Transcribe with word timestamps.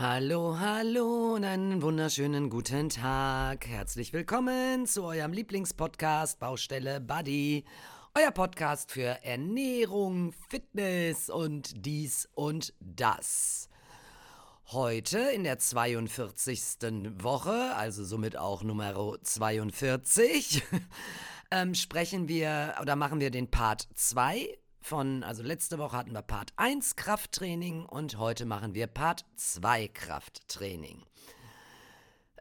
Hallo, 0.00 0.56
hallo 0.60 1.34
und 1.34 1.44
einen 1.44 1.82
wunderschönen 1.82 2.50
guten 2.50 2.88
Tag. 2.88 3.66
Herzlich 3.66 4.12
willkommen 4.12 4.86
zu 4.86 5.02
eurem 5.02 5.32
Lieblingspodcast 5.32 6.38
Baustelle 6.38 7.00
Buddy. 7.00 7.64
Euer 8.14 8.30
Podcast 8.30 8.92
für 8.92 9.24
Ernährung, 9.24 10.32
Fitness 10.50 11.28
und 11.28 11.84
dies 11.84 12.28
und 12.36 12.74
das. 12.78 13.68
Heute 14.68 15.18
in 15.18 15.42
der 15.42 15.58
42. 15.58 16.60
Woche, 17.20 17.74
also 17.74 18.04
somit 18.04 18.36
auch 18.36 18.62
Nummer 18.62 19.16
42, 19.20 20.62
ähm, 21.50 21.74
sprechen 21.74 22.28
wir 22.28 22.76
oder 22.80 22.94
machen 22.94 23.18
wir 23.18 23.32
den 23.32 23.50
Part 23.50 23.88
2 23.96 24.58
von, 24.88 25.22
also 25.22 25.42
letzte 25.42 25.78
Woche 25.78 25.98
hatten 25.98 26.14
wir 26.14 26.22
Part 26.22 26.54
1 26.56 26.96
Krafttraining 26.96 27.84
und 27.84 28.16
heute 28.16 28.46
machen 28.46 28.72
wir 28.72 28.86
Part 28.86 29.26
2 29.36 29.88
Krafttraining. 29.88 31.02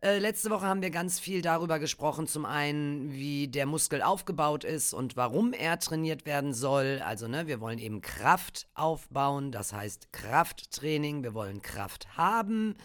Äh, 0.02 0.20
letzte 0.20 0.50
Woche 0.50 0.66
haben 0.66 0.82
wir 0.82 0.90
ganz 0.90 1.20
viel 1.20 1.42
darüber 1.42 1.78
gesprochen, 1.78 2.26
zum 2.26 2.46
einen, 2.46 3.12
wie 3.12 3.50
der 3.50 3.66
Muskel 3.66 4.02
aufgebaut 4.02 4.64
ist 4.64 4.94
und 4.94 5.18
warum 5.18 5.52
er 5.52 5.78
trainiert 5.78 6.26
werden 6.26 6.54
soll. 6.54 7.02
Also, 7.04 7.28
ne, 7.28 7.48
wir 7.48 7.60
wollen 7.60 7.80
eben 7.80 8.00
Kraft 8.00 8.68
aufbauen, 8.76 9.52
das 9.52 9.74
heißt 9.74 10.14
Krafttraining, 10.14 11.24
wir 11.24 11.34
wollen 11.34 11.62
Kraft 11.62 12.16
haben. 12.16 12.76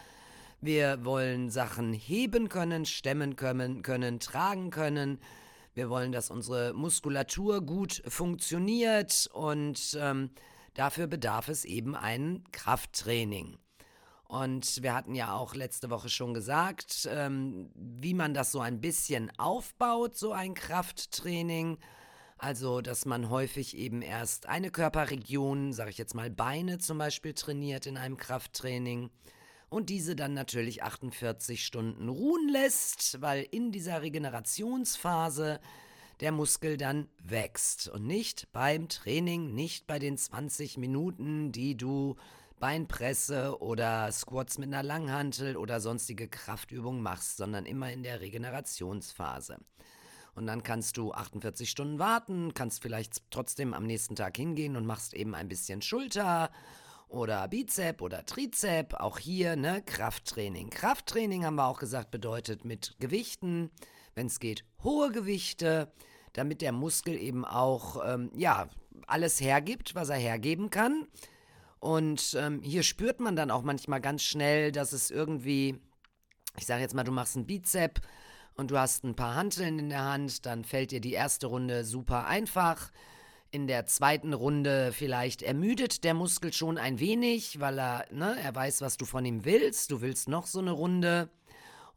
Wir 0.60 1.04
wollen 1.04 1.50
Sachen 1.50 1.92
heben 1.92 2.48
können, 2.48 2.84
stemmen 2.84 3.36
können, 3.36 3.82
können, 3.82 4.18
tragen 4.18 4.70
können. 4.70 5.20
Wir 5.74 5.88
wollen, 5.88 6.12
dass 6.12 6.30
unsere 6.30 6.74
Muskulatur 6.74 7.62
gut 7.62 8.02
funktioniert 8.06 9.28
und 9.32 9.96
ähm, 9.98 10.30
dafür 10.74 11.06
bedarf 11.06 11.48
es 11.48 11.64
eben 11.64 11.96
ein 11.96 12.44
Krafttraining. 12.52 13.56
Und 14.24 14.82
wir 14.82 14.94
hatten 14.94 15.14
ja 15.14 15.34
auch 15.34 15.54
letzte 15.54 15.90
Woche 15.90 16.08
schon 16.08 16.34
gesagt, 16.34 17.08
ähm, 17.10 17.70
wie 17.74 18.14
man 18.14 18.32
das 18.34 18.52
so 18.52 18.60
ein 18.60 18.80
bisschen 18.80 19.30
aufbaut, 19.38 20.16
so 20.16 20.32
ein 20.32 20.54
Krafttraining. 20.54 21.78
Also, 22.38 22.80
dass 22.80 23.04
man 23.06 23.30
häufig 23.30 23.76
eben 23.76 24.02
erst 24.02 24.46
eine 24.48 24.70
Körperregion, 24.70 25.72
sage 25.72 25.90
ich 25.90 25.98
jetzt 25.98 26.14
mal 26.14 26.30
Beine 26.30 26.78
zum 26.78 26.98
Beispiel, 26.98 27.34
trainiert 27.34 27.86
in 27.86 27.96
einem 27.96 28.16
Krafttraining 28.16 29.10
und 29.72 29.88
diese 29.88 30.14
dann 30.14 30.34
natürlich 30.34 30.82
48 30.82 31.64
Stunden 31.64 32.08
ruhen 32.10 32.48
lässt, 32.50 33.22
weil 33.22 33.46
in 33.50 33.72
dieser 33.72 34.02
Regenerationsphase 34.02 35.60
der 36.20 36.30
Muskel 36.30 36.76
dann 36.76 37.08
wächst 37.22 37.88
und 37.88 38.06
nicht 38.06 38.52
beim 38.52 38.88
Training, 38.88 39.54
nicht 39.54 39.86
bei 39.86 39.98
den 39.98 40.18
20 40.18 40.76
Minuten, 40.76 41.52
die 41.52 41.74
du 41.76 42.16
Beinpresse 42.60 43.60
oder 43.60 44.12
Squats 44.12 44.58
mit 44.58 44.68
einer 44.68 44.82
Langhantel 44.82 45.56
oder 45.56 45.80
sonstige 45.80 46.28
Kraftübungen 46.28 47.02
machst, 47.02 47.38
sondern 47.38 47.64
immer 47.64 47.90
in 47.90 48.02
der 48.02 48.20
Regenerationsphase. 48.20 49.56
Und 50.34 50.46
dann 50.46 50.62
kannst 50.62 50.98
du 50.98 51.12
48 51.12 51.68
Stunden 51.68 51.98
warten, 51.98 52.52
kannst 52.52 52.82
vielleicht 52.82 53.22
trotzdem 53.30 53.72
am 53.72 53.86
nächsten 53.86 54.16
Tag 54.16 54.36
hingehen 54.36 54.76
und 54.76 54.84
machst 54.84 55.14
eben 55.14 55.34
ein 55.34 55.48
bisschen 55.48 55.80
Schulter 55.80 56.50
oder 57.12 57.46
Bizep 57.48 58.00
oder 58.00 58.24
Trizep. 58.24 58.94
Auch 58.94 59.18
hier, 59.18 59.56
ne, 59.56 59.82
Krafttraining. 59.84 60.70
Krafttraining 60.70 61.44
haben 61.44 61.56
wir 61.56 61.66
auch 61.66 61.78
gesagt, 61.78 62.10
bedeutet 62.10 62.64
mit 62.64 62.96
Gewichten, 62.98 63.70
wenn 64.14 64.26
es 64.26 64.40
geht, 64.40 64.64
hohe 64.82 65.12
Gewichte, 65.12 65.92
damit 66.32 66.62
der 66.62 66.72
Muskel 66.72 67.14
eben 67.14 67.44
auch, 67.44 68.02
ähm, 68.06 68.30
ja, 68.34 68.68
alles 69.06 69.40
hergibt, 69.40 69.94
was 69.94 70.08
er 70.08 70.16
hergeben 70.16 70.70
kann. 70.70 71.06
Und 71.78 72.36
ähm, 72.38 72.62
hier 72.62 72.82
spürt 72.82 73.20
man 73.20 73.36
dann 73.36 73.50
auch 73.50 73.62
manchmal 73.62 74.00
ganz 74.00 74.22
schnell, 74.22 74.72
dass 74.72 74.92
es 74.92 75.10
irgendwie, 75.10 75.80
ich 76.56 76.66
sage 76.66 76.82
jetzt 76.82 76.94
mal, 76.94 77.04
du 77.04 77.12
machst 77.12 77.36
einen 77.36 77.46
Bizep 77.46 78.00
und 78.54 78.70
du 78.70 78.78
hast 78.78 79.04
ein 79.04 79.16
paar 79.16 79.34
Hanteln 79.34 79.78
in 79.78 79.88
der 79.88 80.04
Hand, 80.04 80.46
dann 80.46 80.64
fällt 80.64 80.92
dir 80.92 81.00
die 81.00 81.12
erste 81.12 81.48
Runde 81.48 81.84
super 81.84 82.26
einfach 82.26 82.90
in 83.52 83.66
der 83.66 83.84
zweiten 83.86 84.32
Runde 84.32 84.92
vielleicht 84.92 85.42
ermüdet 85.42 86.04
der 86.04 86.14
Muskel 86.14 86.54
schon 86.54 86.78
ein 86.78 86.98
wenig, 86.98 87.60
weil 87.60 87.78
er, 87.78 88.06
ne, 88.10 88.34
er 88.42 88.54
weiß, 88.54 88.80
was 88.80 88.96
du 88.96 89.04
von 89.04 89.26
ihm 89.26 89.44
willst. 89.44 89.90
Du 89.90 90.00
willst 90.00 90.26
noch 90.28 90.46
so 90.46 90.58
eine 90.58 90.72
Runde. 90.72 91.28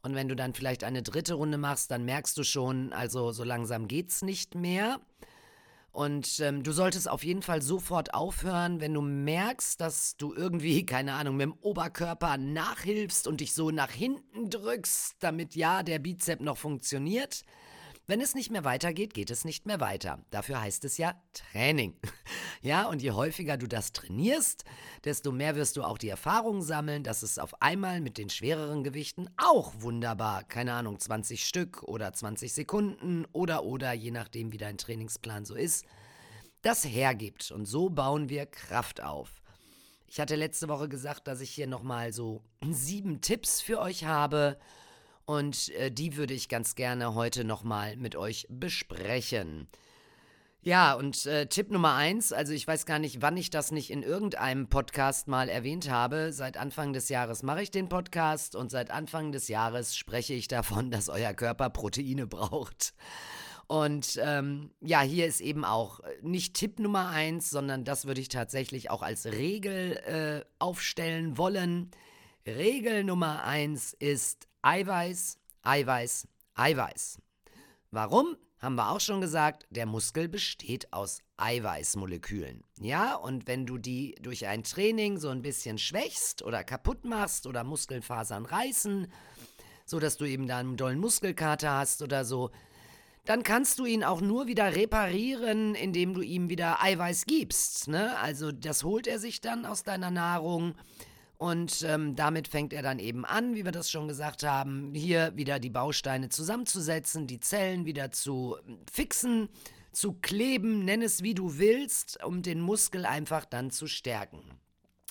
Und 0.02 0.14
wenn 0.14 0.28
du 0.28 0.36
dann 0.36 0.52
vielleicht 0.52 0.84
eine 0.84 1.02
dritte 1.02 1.34
Runde 1.34 1.56
machst, 1.56 1.90
dann 1.90 2.04
merkst 2.04 2.36
du 2.36 2.44
schon, 2.44 2.92
also 2.92 3.32
so 3.32 3.42
langsam 3.42 3.88
geht's 3.88 4.20
nicht 4.20 4.54
mehr. 4.54 5.00
Und 5.92 6.40
ähm, 6.40 6.62
du 6.62 6.72
solltest 6.72 7.08
auf 7.08 7.24
jeden 7.24 7.40
Fall 7.40 7.62
sofort 7.62 8.12
aufhören, 8.12 8.82
wenn 8.82 8.92
du 8.92 9.00
merkst, 9.00 9.80
dass 9.80 10.18
du 10.18 10.34
irgendwie, 10.34 10.84
keine 10.86 11.14
Ahnung, 11.14 11.38
mit 11.38 11.44
dem 11.44 11.54
Oberkörper 11.54 12.36
nachhilfst 12.36 13.26
und 13.26 13.40
dich 13.40 13.54
so 13.54 13.70
nach 13.70 13.90
hinten 13.90 14.50
drückst, 14.50 15.16
damit 15.20 15.54
ja 15.54 15.82
der 15.82 16.00
Bizep 16.00 16.42
noch 16.42 16.58
funktioniert. 16.58 17.44
Wenn 18.08 18.20
es 18.20 18.36
nicht 18.36 18.52
mehr 18.52 18.62
weitergeht, 18.62 19.14
geht 19.14 19.30
es 19.30 19.44
nicht 19.44 19.66
mehr 19.66 19.80
weiter. 19.80 20.20
Dafür 20.30 20.60
heißt 20.60 20.84
es 20.84 20.96
ja 20.98 21.14
Training. 21.32 21.96
Ja, 22.62 22.88
und 22.88 23.00
je 23.00 23.12
häufiger 23.12 23.56
du 23.56 23.68
das 23.68 23.92
trainierst, 23.92 24.64
desto 25.04 25.30
mehr 25.30 25.54
wirst 25.54 25.76
du 25.76 25.84
auch 25.84 25.98
die 25.98 26.08
Erfahrung 26.08 26.62
sammeln, 26.62 27.04
dass 27.04 27.22
es 27.22 27.38
auf 27.38 27.62
einmal 27.62 28.00
mit 28.00 28.18
den 28.18 28.28
schwereren 28.28 28.82
Gewichten 28.82 29.28
auch 29.36 29.72
wunderbar, 29.78 30.42
keine 30.42 30.72
Ahnung, 30.72 30.98
20 30.98 31.46
Stück 31.46 31.84
oder 31.84 32.12
20 32.12 32.52
Sekunden 32.52 33.24
oder 33.32 33.62
oder, 33.62 33.92
je 33.92 34.10
nachdem, 34.10 34.50
wie 34.50 34.56
dein 34.56 34.78
Trainingsplan 34.78 35.44
so 35.44 35.54
ist, 35.54 35.84
das 36.62 36.84
hergibt. 36.84 37.52
Und 37.52 37.66
so 37.66 37.88
bauen 37.88 38.30
wir 38.30 38.46
Kraft 38.46 39.00
auf. 39.00 39.42
Ich 40.08 40.18
hatte 40.18 40.34
letzte 40.34 40.68
Woche 40.68 40.88
gesagt, 40.88 41.28
dass 41.28 41.40
ich 41.40 41.50
hier 41.50 41.68
nochmal 41.68 42.12
so 42.12 42.42
sieben 42.68 43.20
Tipps 43.20 43.60
für 43.60 43.78
euch 43.78 44.04
habe, 44.06 44.58
und 45.26 45.68
äh, 45.70 45.90
die 45.90 46.16
würde 46.16 46.34
ich 46.34 46.48
ganz 46.48 46.74
gerne 46.74 47.14
heute 47.14 47.44
nochmal 47.44 47.96
mit 47.96 48.16
euch 48.16 48.46
besprechen. 48.48 49.68
Ja, 50.62 50.94
und 50.94 51.26
äh, 51.26 51.46
Tipp 51.46 51.70
Nummer 51.70 51.94
eins, 51.94 52.32
also 52.32 52.52
ich 52.52 52.66
weiß 52.66 52.86
gar 52.86 52.98
nicht, 52.98 53.22
wann 53.22 53.36
ich 53.36 53.50
das 53.50 53.70
nicht 53.70 53.88
in 53.90 54.02
irgendeinem 54.02 54.68
Podcast 54.68 55.28
mal 55.28 55.48
erwähnt 55.48 55.88
habe. 55.88 56.32
Seit 56.32 56.56
Anfang 56.56 56.92
des 56.92 57.08
Jahres 57.08 57.44
mache 57.44 57.62
ich 57.62 57.70
den 57.70 57.88
Podcast 57.88 58.56
und 58.56 58.72
seit 58.72 58.90
Anfang 58.90 59.30
des 59.30 59.46
Jahres 59.46 59.96
spreche 59.96 60.34
ich 60.34 60.48
davon, 60.48 60.90
dass 60.92 61.08
euer 61.08 61.34
Körper 61.34 61.70
Proteine 61.70 62.26
braucht. 62.26 62.94
Und 63.68 64.18
ähm, 64.22 64.70
ja, 64.80 65.02
hier 65.02 65.26
ist 65.26 65.40
eben 65.40 65.64
auch 65.64 66.00
äh, 66.00 66.16
nicht 66.22 66.54
Tipp 66.54 66.80
Nummer 66.80 67.10
eins, 67.10 67.50
sondern 67.50 67.84
das 67.84 68.06
würde 68.06 68.20
ich 68.20 68.28
tatsächlich 68.28 68.90
auch 68.90 69.02
als 69.02 69.26
Regel 69.26 69.92
äh, 69.98 70.44
aufstellen 70.58 71.38
wollen. 71.38 71.90
Regel 72.44 73.04
Nummer 73.04 73.44
eins 73.44 73.92
ist 73.92 74.48
Eiweiß, 74.66 75.38
Eiweiß, 75.62 76.26
Eiweiß. 76.56 77.18
Warum? 77.92 78.36
Haben 78.58 78.74
wir 78.74 78.90
auch 78.90 78.98
schon 78.98 79.20
gesagt, 79.20 79.64
der 79.70 79.86
Muskel 79.86 80.28
besteht 80.28 80.92
aus 80.92 81.20
Eiweißmolekülen. 81.36 82.64
Ja, 82.80 83.14
und 83.14 83.46
wenn 83.46 83.64
du 83.64 83.78
die 83.78 84.16
durch 84.20 84.48
ein 84.48 84.64
Training 84.64 85.18
so 85.18 85.28
ein 85.28 85.40
bisschen 85.40 85.78
schwächst 85.78 86.42
oder 86.42 86.64
kaputt 86.64 87.04
machst 87.04 87.46
oder 87.46 87.62
Muskelfasern 87.62 88.44
reißen, 88.44 89.06
so 89.84 90.00
dass 90.00 90.16
du 90.16 90.24
eben 90.24 90.48
da 90.48 90.58
einen 90.58 90.76
dollen 90.76 90.98
Muskelkater 90.98 91.70
hast 91.70 92.02
oder 92.02 92.24
so, 92.24 92.50
dann 93.24 93.44
kannst 93.44 93.78
du 93.78 93.84
ihn 93.84 94.02
auch 94.02 94.20
nur 94.20 94.48
wieder 94.48 94.74
reparieren, 94.74 95.76
indem 95.76 96.12
du 96.12 96.22
ihm 96.22 96.48
wieder 96.50 96.82
Eiweiß 96.82 97.26
gibst. 97.26 97.86
Ne? 97.86 98.18
Also 98.18 98.50
das 98.50 98.82
holt 98.82 99.06
er 99.06 99.20
sich 99.20 99.40
dann 99.40 99.64
aus 99.64 99.84
deiner 99.84 100.10
Nahrung 100.10 100.74
und 101.38 101.82
ähm, 101.82 102.16
damit 102.16 102.48
fängt 102.48 102.72
er 102.72 102.82
dann 102.82 102.98
eben 102.98 103.24
an, 103.24 103.54
wie 103.54 103.64
wir 103.64 103.72
das 103.72 103.90
schon 103.90 104.08
gesagt 104.08 104.42
haben, 104.42 104.92
hier 104.94 105.36
wieder 105.36 105.58
die 105.58 105.70
Bausteine 105.70 106.30
zusammenzusetzen, 106.30 107.26
die 107.26 107.40
Zellen 107.40 107.84
wieder 107.84 108.10
zu 108.10 108.56
fixen, 108.90 109.48
zu 109.92 110.14
kleben, 110.14 110.84
nenn 110.84 111.02
es 111.02 111.22
wie 111.22 111.34
du 111.34 111.58
willst, 111.58 112.22
um 112.24 112.42
den 112.42 112.60
Muskel 112.60 113.04
einfach 113.04 113.44
dann 113.44 113.70
zu 113.70 113.86
stärken. 113.86 114.42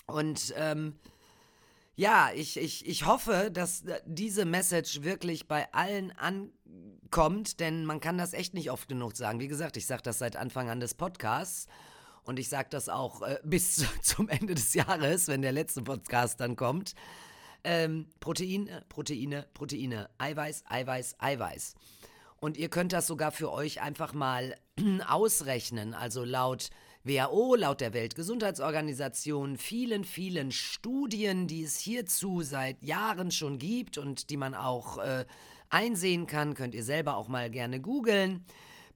Und 0.06 0.54
ähm, 0.56 0.94
ja, 1.94 2.30
ich, 2.34 2.56
ich, 2.56 2.86
ich 2.86 3.06
hoffe, 3.06 3.50
dass 3.52 3.84
diese 4.04 4.44
Message 4.44 5.02
wirklich 5.02 5.48
bei 5.48 5.72
allen 5.72 6.12
ankommt, 6.12 7.60
denn 7.60 7.84
man 7.84 8.00
kann 8.00 8.18
das 8.18 8.32
echt 8.32 8.52
nicht 8.52 8.70
oft 8.70 8.88
genug 8.88 9.16
sagen. 9.16 9.40
Wie 9.40 9.48
gesagt, 9.48 9.76
ich 9.76 9.86
sage 9.86 10.02
das 10.02 10.18
seit 10.18 10.36
Anfang 10.36 10.70
an 10.70 10.80
des 10.80 10.94
Podcasts 10.94 11.68
und 12.26 12.38
ich 12.38 12.48
sage 12.48 12.68
das 12.70 12.88
auch 12.88 13.22
äh, 13.22 13.38
bis 13.44 13.84
zum 14.02 14.28
Ende 14.28 14.54
des 14.54 14.74
Jahres, 14.74 15.28
wenn 15.28 15.42
der 15.42 15.52
letzte 15.52 15.82
Podcast 15.82 16.40
dann 16.40 16.56
kommt. 16.56 16.94
Ähm, 17.64 18.08
Proteine, 18.20 18.84
Proteine, 18.88 19.46
Proteine, 19.54 20.10
Eiweiß, 20.18 20.64
Eiweiß, 20.68 21.16
Eiweiß. 21.18 21.74
Und 22.38 22.56
ihr 22.56 22.68
könnt 22.68 22.92
das 22.92 23.06
sogar 23.06 23.32
für 23.32 23.50
euch 23.50 23.80
einfach 23.80 24.12
mal 24.12 24.56
ausrechnen. 25.08 25.94
Also 25.94 26.24
laut 26.24 26.70
WHO, 27.04 27.54
laut 27.54 27.80
der 27.80 27.94
Weltgesundheitsorganisation, 27.94 29.56
vielen, 29.56 30.04
vielen 30.04 30.50
Studien, 30.50 31.46
die 31.46 31.62
es 31.62 31.78
hierzu 31.78 32.42
seit 32.42 32.82
Jahren 32.82 33.30
schon 33.30 33.58
gibt 33.58 33.96
und 33.98 34.30
die 34.30 34.36
man 34.36 34.54
auch 34.54 34.98
äh, 34.98 35.24
einsehen 35.70 36.26
kann, 36.26 36.54
könnt 36.54 36.74
ihr 36.74 36.82
selber 36.82 37.16
auch 37.16 37.28
mal 37.28 37.50
gerne 37.50 37.80
googeln, 37.80 38.44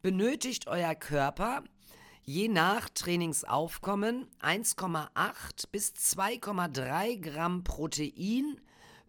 benötigt 0.03 0.67
euer 0.67 0.97
Körper 0.97 1.63
je 2.31 2.47
nach 2.47 2.89
Trainingsaufkommen 2.91 4.29
1,8 4.41 5.65
bis 5.73 5.93
2,3 5.95 7.21
Gramm 7.21 7.65
Protein 7.65 8.61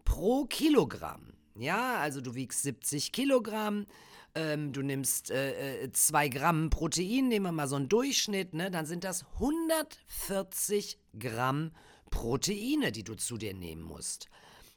pro 0.04 0.46
Kilogramm. 0.46 1.32
Ja, 1.54 1.98
also 1.98 2.20
du 2.20 2.34
wiegst 2.34 2.64
70 2.64 3.12
Kilogramm, 3.12 3.86
ähm, 4.34 4.72
du 4.72 4.82
nimmst 4.82 5.28
2 5.28 5.34
äh, 5.34 5.86
äh 5.86 6.28
Gramm 6.30 6.68
Protein, 6.70 7.28
nehmen 7.28 7.46
wir 7.46 7.52
mal 7.52 7.68
so 7.68 7.76
einen 7.76 7.88
Durchschnitt, 7.88 8.54
ne, 8.54 8.72
dann 8.72 8.86
sind 8.86 9.04
das 9.04 9.24
140 9.34 10.98
Gramm 11.16 11.70
Proteine, 12.10 12.90
die 12.90 13.04
du 13.04 13.14
zu 13.14 13.36
dir 13.36 13.54
nehmen 13.54 13.82
musst. 13.82 14.26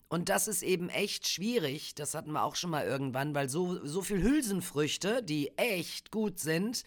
Und 0.08 0.30
das 0.30 0.48
ist 0.48 0.62
eben 0.62 0.90
echt 0.90 1.28
schwierig, 1.28 1.96
das 1.96 2.14
hatten 2.14 2.34
wir 2.34 2.44
auch 2.44 2.56
schon 2.56 2.70
mal 2.70 2.86
irgendwann, 2.86 3.34
weil 3.34 3.50
so, 3.50 3.84
so 3.84 4.04
viel 4.04 4.22
Hülsenfrüchte, 4.22 5.24
die 5.24 5.58
echt 5.58 6.12
gut 6.12 6.38
sind, 6.40 6.84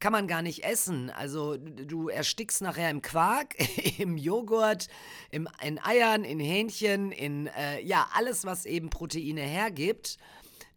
kann 0.00 0.12
man 0.12 0.26
gar 0.26 0.42
nicht 0.42 0.64
essen. 0.64 1.10
Also 1.10 1.56
du 1.58 2.08
erstickst 2.08 2.62
nachher 2.62 2.90
im 2.90 3.02
Quark, 3.02 3.54
im 3.98 4.16
Joghurt, 4.16 4.88
im, 5.30 5.48
in 5.62 5.78
Eiern, 5.78 6.24
in 6.24 6.40
Hähnchen, 6.40 7.12
in 7.12 7.46
äh, 7.46 7.80
ja, 7.82 8.08
alles, 8.14 8.44
was 8.44 8.66
eben 8.66 8.90
Proteine 8.90 9.42
hergibt. 9.42 10.16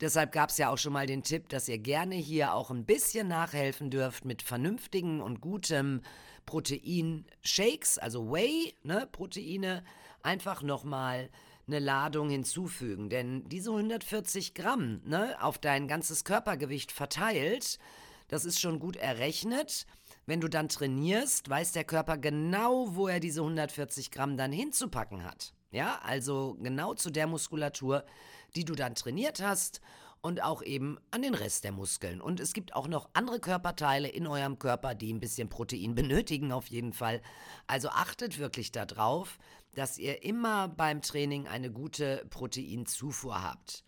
Deshalb 0.02 0.34
gab 0.34 0.50
es 0.50 0.58
ja 0.58 0.70
auch 0.70 0.78
schon 0.78 0.94
mal 0.94 1.08
den 1.08 1.24
Tipp, 1.24 1.48
dass 1.50 1.70
ihr 1.70 1.78
gerne 1.78 2.16
hier 2.16 2.54
auch 2.54 2.70
ein 2.70 2.86
bisschen 2.86 3.30
nachhelfen 3.30 3.90
dürft 3.90 4.26
mit 4.26 4.42
vernünftigen 4.42 5.22
und 5.22 5.40
gutem 5.40 6.02
Protein-Shakes, 6.46 8.00
also 8.00 8.30
Whey, 8.30 8.76
ne, 8.84 9.08
Proteine, 9.10 9.84
einfach 10.22 10.62
nochmal 10.62 11.30
eine 11.68 11.80
Ladung 11.80 12.30
hinzufügen. 12.30 13.10
Denn 13.10 13.48
diese 13.48 13.70
140 13.70 14.54
Gramm 14.54 15.02
ne, 15.06 15.42
auf 15.42 15.58
dein 15.58 15.88
ganzes 15.88 16.26
Körpergewicht 16.26 16.92
verteilt, 16.92 17.80
das 18.28 18.46
ist 18.46 18.60
schon 18.60 18.80
gut 18.80 18.96
errechnet. 18.96 19.86
Wenn 20.26 20.42
du 20.42 20.48
dann 20.48 20.70
trainierst, 20.70 21.50
weiß 21.50 21.74
der 21.74 21.84
Körper 21.84 22.18
genau, 22.18 22.96
wo 22.96 23.08
er 23.08 23.20
diese 23.20 23.42
140 23.42 24.12
Gramm 24.12 24.38
dann 24.38 24.52
hinzupacken 24.52 25.24
hat. 25.24 25.54
Ja, 25.72 26.00
also 26.04 26.56
genau 26.62 26.94
zu 26.94 27.10
der 27.10 27.28
Muskulatur, 27.28 28.06
die 28.56 28.64
du 28.64 28.76
dann 28.76 28.96
trainiert 28.96 29.42
hast 29.42 29.82
und 30.22 30.42
auch 30.42 30.62
eben 30.62 30.98
an 31.12 31.22
den 31.22 31.36
Rest 31.36 31.66
der 31.66 31.74
Muskeln. 31.74 32.22
Und 32.22 32.40
es 32.40 32.54
gibt 32.54 32.76
auch 32.76 32.88
noch 32.88 33.10
andere 33.14 33.40
Körperteile 33.40 34.08
in 34.08 34.26
eurem 34.26 34.58
Körper, 34.58 34.96
die 34.96 35.12
ein 35.12 35.20
bisschen 35.20 35.50
Protein 35.50 35.96
benötigen, 35.96 36.52
auf 36.52 36.68
jeden 36.68 36.94
Fall. 36.94 37.22
Also 37.68 37.90
achtet 37.90 38.40
wirklich 38.40 38.72
darauf, 38.72 39.38
dass 39.76 39.98
ihr 39.98 40.24
immer 40.24 40.70
beim 40.70 41.02
Training 41.02 41.48
eine 41.48 41.72
gute 41.72 42.26
Proteinzufuhr 42.30 43.44
habt. 43.44 43.84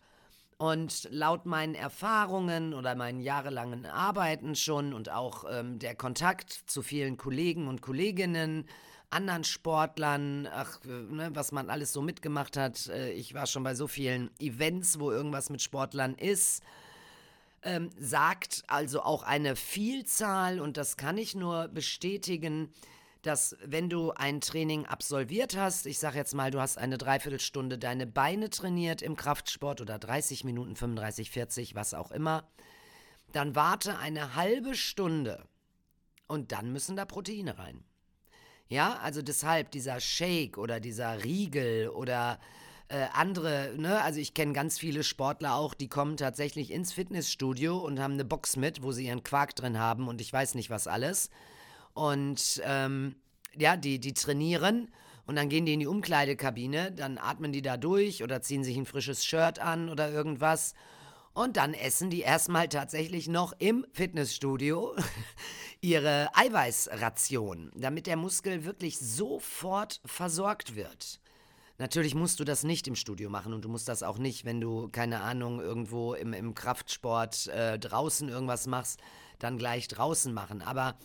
Und 0.58 1.08
laut 1.10 1.44
meinen 1.44 1.74
Erfahrungen 1.74 2.72
oder 2.72 2.94
meinen 2.94 3.20
jahrelangen 3.20 3.84
Arbeiten 3.84 4.54
schon 4.54 4.94
und 4.94 5.10
auch 5.10 5.44
ähm, 5.50 5.78
der 5.78 5.94
Kontakt 5.94 6.50
zu 6.66 6.80
vielen 6.80 7.18
Kollegen 7.18 7.68
und 7.68 7.82
Kolleginnen, 7.82 8.64
anderen 9.10 9.44
Sportlern, 9.44 10.48
ach, 10.50 10.82
ne, 10.84 11.30
was 11.34 11.52
man 11.52 11.68
alles 11.68 11.92
so 11.92 12.00
mitgemacht 12.00 12.56
hat. 12.56 12.86
Äh, 12.88 13.12
ich 13.12 13.34
war 13.34 13.46
schon 13.46 13.64
bei 13.64 13.74
so 13.74 13.86
vielen 13.86 14.30
Events, 14.38 14.98
wo 14.98 15.10
irgendwas 15.10 15.50
mit 15.50 15.60
Sportlern 15.60 16.14
ist. 16.14 16.62
Ähm, 17.62 17.90
sagt 17.98 18.62
also 18.66 19.02
auch 19.02 19.24
eine 19.24 19.56
Vielzahl, 19.56 20.60
und 20.60 20.76
das 20.78 20.96
kann 20.96 21.18
ich 21.18 21.34
nur 21.34 21.68
bestätigen, 21.68 22.72
dass 23.26 23.56
wenn 23.64 23.90
du 23.90 24.12
ein 24.12 24.40
Training 24.40 24.86
absolviert 24.86 25.56
hast, 25.56 25.86
ich 25.86 25.98
sage 25.98 26.16
jetzt 26.16 26.34
mal, 26.34 26.50
du 26.50 26.60
hast 26.60 26.78
eine 26.78 26.96
Dreiviertelstunde 26.96 27.78
deine 27.78 28.06
Beine 28.06 28.50
trainiert 28.50 29.02
im 29.02 29.16
Kraftsport 29.16 29.80
oder 29.80 29.98
30 29.98 30.44
Minuten, 30.44 30.76
35, 30.76 31.30
40, 31.30 31.74
was 31.74 31.94
auch 31.94 32.12
immer, 32.12 32.48
dann 33.32 33.56
warte 33.56 33.98
eine 33.98 34.36
halbe 34.36 34.74
Stunde 34.74 35.44
und 36.28 36.52
dann 36.52 36.72
müssen 36.72 36.96
da 36.96 37.04
Proteine 37.04 37.58
rein. 37.58 37.84
Ja, 38.68 38.98
also 39.02 39.22
deshalb 39.22 39.70
dieser 39.70 40.00
Shake 40.00 40.58
oder 40.58 40.80
dieser 40.80 41.22
Riegel 41.24 41.88
oder 41.88 42.40
äh, 42.88 43.06
andere, 43.12 43.74
ne, 43.76 44.00
also 44.02 44.20
ich 44.20 44.34
kenne 44.34 44.52
ganz 44.52 44.78
viele 44.78 45.02
Sportler 45.02 45.54
auch, 45.54 45.74
die 45.74 45.88
kommen 45.88 46.16
tatsächlich 46.16 46.70
ins 46.70 46.92
Fitnessstudio 46.92 47.78
und 47.78 48.00
haben 48.00 48.14
eine 48.14 48.24
Box 48.24 48.56
mit, 48.56 48.82
wo 48.82 48.92
sie 48.92 49.06
ihren 49.06 49.24
Quark 49.24 49.54
drin 49.56 49.78
haben 49.78 50.08
und 50.08 50.20
ich 50.20 50.32
weiß 50.32 50.54
nicht 50.54 50.70
was 50.70 50.86
alles. 50.86 51.30
Und 51.96 52.60
ähm, 52.62 53.16
ja, 53.56 53.78
die, 53.78 53.98
die 53.98 54.12
trainieren 54.12 54.90
und 55.24 55.36
dann 55.36 55.48
gehen 55.48 55.64
die 55.64 55.72
in 55.72 55.80
die 55.80 55.86
Umkleidekabine, 55.86 56.92
dann 56.92 57.16
atmen 57.16 57.52
die 57.52 57.62
da 57.62 57.78
durch 57.78 58.22
oder 58.22 58.42
ziehen 58.42 58.64
sich 58.64 58.76
ein 58.76 58.84
frisches 58.84 59.24
Shirt 59.24 59.60
an 59.60 59.88
oder 59.88 60.10
irgendwas. 60.10 60.74
Und 61.32 61.56
dann 61.56 61.72
essen 61.72 62.10
die 62.10 62.20
erstmal 62.20 62.68
tatsächlich 62.68 63.28
noch 63.28 63.54
im 63.58 63.86
Fitnessstudio 63.92 64.94
ihre 65.80 66.28
Eiweißration, 66.34 67.72
damit 67.74 68.06
der 68.06 68.16
Muskel 68.16 68.66
wirklich 68.66 68.98
sofort 68.98 70.02
versorgt 70.04 70.76
wird. 70.76 71.18
Natürlich 71.78 72.14
musst 72.14 72.40
du 72.40 72.44
das 72.44 72.62
nicht 72.62 72.86
im 72.88 72.94
Studio 72.94 73.30
machen 73.30 73.54
und 73.54 73.64
du 73.64 73.70
musst 73.70 73.88
das 73.88 74.02
auch 74.02 74.18
nicht, 74.18 74.44
wenn 74.44 74.60
du, 74.60 74.88
keine 74.88 75.22
Ahnung, 75.22 75.60
irgendwo 75.60 76.12
im, 76.12 76.34
im 76.34 76.54
Kraftsport 76.54 77.46
äh, 77.46 77.78
draußen 77.78 78.28
irgendwas 78.28 78.66
machst, 78.66 79.00
dann 79.38 79.56
gleich 79.56 79.88
draußen 79.88 80.32
machen. 80.34 80.60
Aber 80.60 80.98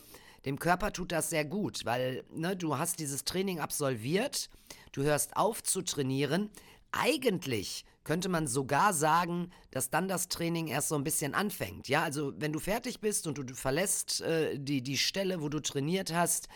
dem 0.45 0.59
Körper 0.59 0.91
tut 0.91 1.11
das 1.11 1.29
sehr 1.29 1.45
gut, 1.45 1.85
weil 1.85 2.23
ne, 2.33 2.55
du 2.55 2.77
hast 2.77 2.99
dieses 2.99 3.23
Training 3.23 3.59
absolviert, 3.59 4.49
du 4.91 5.03
hörst 5.03 5.35
auf 5.35 5.61
zu 5.63 5.81
trainieren. 5.81 6.49
Eigentlich 6.91 7.85
könnte 8.03 8.29
man 8.29 8.47
sogar 8.47 8.93
sagen, 8.93 9.51
dass 9.69 9.89
dann 9.89 10.07
das 10.07 10.27
Training 10.27 10.67
erst 10.67 10.89
so 10.89 10.95
ein 10.95 11.03
bisschen 11.03 11.35
anfängt. 11.35 11.87
Ja, 11.87 12.03
also 12.03 12.33
wenn 12.37 12.51
du 12.51 12.59
fertig 12.59 12.99
bist 12.99 13.27
und 13.27 13.37
du, 13.37 13.53
verlässt 13.53 14.21
äh, 14.21 14.57
die, 14.57 14.81
die 14.81 14.97
Stelle, 14.97 15.41
wo 15.41 15.49
du 15.49 15.59
trainiert 15.59 16.13
hast, 16.13 16.47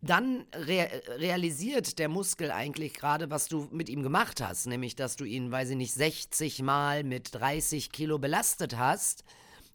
dann 0.00 0.46
re 0.54 0.88
realisiert 1.18 1.98
der 1.98 2.08
Muskel 2.08 2.50
eigentlich 2.50 2.94
gerade, 2.94 3.30
was 3.30 3.48
du 3.48 3.68
mit 3.70 3.88
ihm 3.88 4.02
gemacht 4.02 4.40
hast. 4.40 4.66
Nämlich, 4.66 4.94
dass 4.94 5.16
du 5.16 5.24
ihn, 5.24 5.50
weiß 5.50 5.70
ich 5.70 5.76
nicht, 5.76 5.94
60 5.94 6.62
Mal 6.62 7.04
mit 7.04 7.34
30 7.34 7.92
Kilo 7.92 8.18
belastet 8.18 8.76
hast 8.76 9.24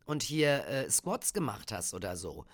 und 0.05 0.23
hier 0.23 0.65
äh, 0.67 0.89
Squats 0.89 1.33
gemacht 1.33 1.71
hast 1.71 1.93
oder 1.93 2.15
so. 2.15 2.45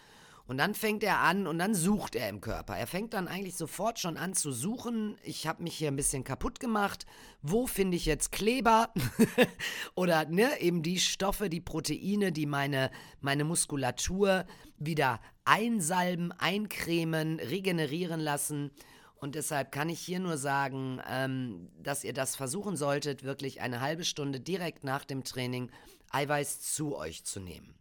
Und 0.48 0.58
dann 0.58 0.74
fängt 0.74 1.04
er 1.04 1.20
an 1.20 1.46
und 1.46 1.60
dann 1.60 1.76
sucht 1.76 2.16
er 2.16 2.30
im 2.30 2.40
Körper. 2.40 2.78
Er 2.78 2.88
fängt 2.88 3.14
dann 3.14 3.28
eigentlich 3.28 3.58
sofort 3.58 4.00
schon 4.00 4.16
an 4.16 4.34
zu 4.34 4.54
suchen. 4.54 5.18
Ich 5.24 5.46
habe 5.46 5.62
mich 5.62 5.76
hier 5.76 5.90
ein 5.90 5.98
bisschen 5.98 6.24
kaputt 6.24 6.62
gemacht. 6.62 7.06
Wo 7.42 7.68
finde 7.68 7.98
ich 7.98 8.06
jetzt 8.06 8.32
Kleber? 8.32 8.94
Oder 9.96 10.26
ne, 10.26 10.62
eben 10.62 10.84
die 10.84 11.02
Stoffe, 11.02 11.50
die 11.50 11.60
Proteine, 11.60 12.32
die 12.32 12.46
meine, 12.46 12.92
meine 13.20 13.44
Muskulatur 13.44 14.46
wieder 14.78 15.20
einsalben, 15.44 16.32
eincremen, 16.32 17.42
regenerieren 17.42 18.22
lassen. 18.22 18.72
Und 19.16 19.36
deshalb 19.36 19.74
kann 19.74 19.90
ich 19.90 20.00
hier 20.00 20.20
nur 20.20 20.38
sagen, 20.38 21.02
ähm, 21.10 21.70
dass 21.78 22.06
ihr 22.06 22.14
das 22.14 22.38
versuchen 22.38 22.78
solltet, 22.78 23.24
wirklich 23.24 23.60
eine 23.60 23.82
halbe 23.82 24.06
Stunde 24.06 24.40
direkt 24.40 24.86
nach 24.86 25.04
dem 25.04 25.26
Training 25.26 25.72
Eiweiß 26.12 26.62
zu 26.62 26.96
euch 26.96 27.26
zu 27.26 27.42
nehmen. 27.42 27.74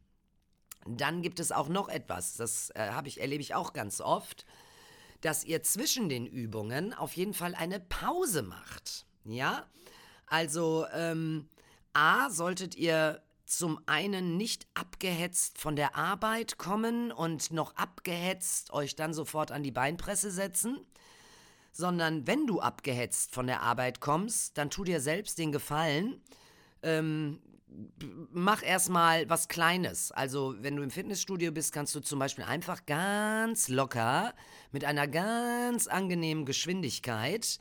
Dann 0.88 1.22
gibt 1.22 1.40
es 1.40 1.52
auch 1.52 1.68
noch 1.68 1.88
etwas, 1.88 2.36
das 2.36 2.70
äh, 2.70 2.90
ich, 3.04 3.20
erlebe 3.20 3.42
ich 3.42 3.54
auch 3.54 3.72
ganz 3.72 4.00
oft, 4.00 4.44
dass 5.20 5.44
ihr 5.44 5.62
zwischen 5.62 6.08
den 6.08 6.26
Übungen 6.26 6.92
auf 6.92 7.16
jeden 7.16 7.34
Fall 7.34 7.54
eine 7.54 7.80
Pause 7.80 8.42
macht. 8.42 9.06
Ja, 9.24 9.66
also 10.26 10.86
ähm, 10.92 11.48
A, 11.92 12.30
solltet 12.30 12.76
ihr 12.76 13.22
zum 13.46 13.80
einen 13.86 14.36
nicht 14.36 14.66
abgehetzt 14.74 15.58
von 15.58 15.76
der 15.76 15.96
Arbeit 15.96 16.58
kommen 16.58 17.12
und 17.12 17.52
noch 17.52 17.76
abgehetzt 17.76 18.72
euch 18.72 18.96
dann 18.96 19.14
sofort 19.14 19.52
an 19.52 19.62
die 19.62 19.70
Beinpresse 19.70 20.30
setzen, 20.30 20.80
sondern 21.72 22.26
wenn 22.26 22.46
du 22.46 22.60
abgehetzt 22.60 23.32
von 23.32 23.46
der 23.46 23.62
Arbeit 23.62 24.00
kommst, 24.00 24.58
dann 24.58 24.70
tu 24.70 24.82
dir 24.82 25.00
selbst 25.00 25.38
den 25.38 25.52
Gefallen, 25.52 26.20
ähm, 26.82 27.40
mach 28.32 28.62
erstmal 28.62 29.28
was 29.28 29.48
Kleines. 29.48 30.12
Also, 30.12 30.54
wenn 30.60 30.76
du 30.76 30.82
im 30.82 30.90
Fitnessstudio 30.90 31.52
bist, 31.52 31.72
kannst 31.72 31.94
du 31.94 32.00
zum 32.00 32.18
Beispiel 32.18 32.44
einfach 32.44 32.86
ganz 32.86 33.68
locker 33.68 34.34
mit 34.72 34.84
einer 34.84 35.06
ganz 35.06 35.86
angenehmen 35.86 36.44
Geschwindigkeit 36.44 37.58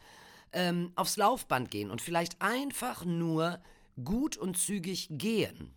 ähm, 0.54 0.92
aufs 0.96 1.18
Laufband 1.18 1.72
gehen 1.72 1.92
und 1.92 2.02
vielleicht 2.02 2.42
einfach 2.42 3.06
nur 3.06 3.60
gut 4.04 4.38
und 4.38 4.58
zügig 4.58 5.08
gehen. 5.12 5.74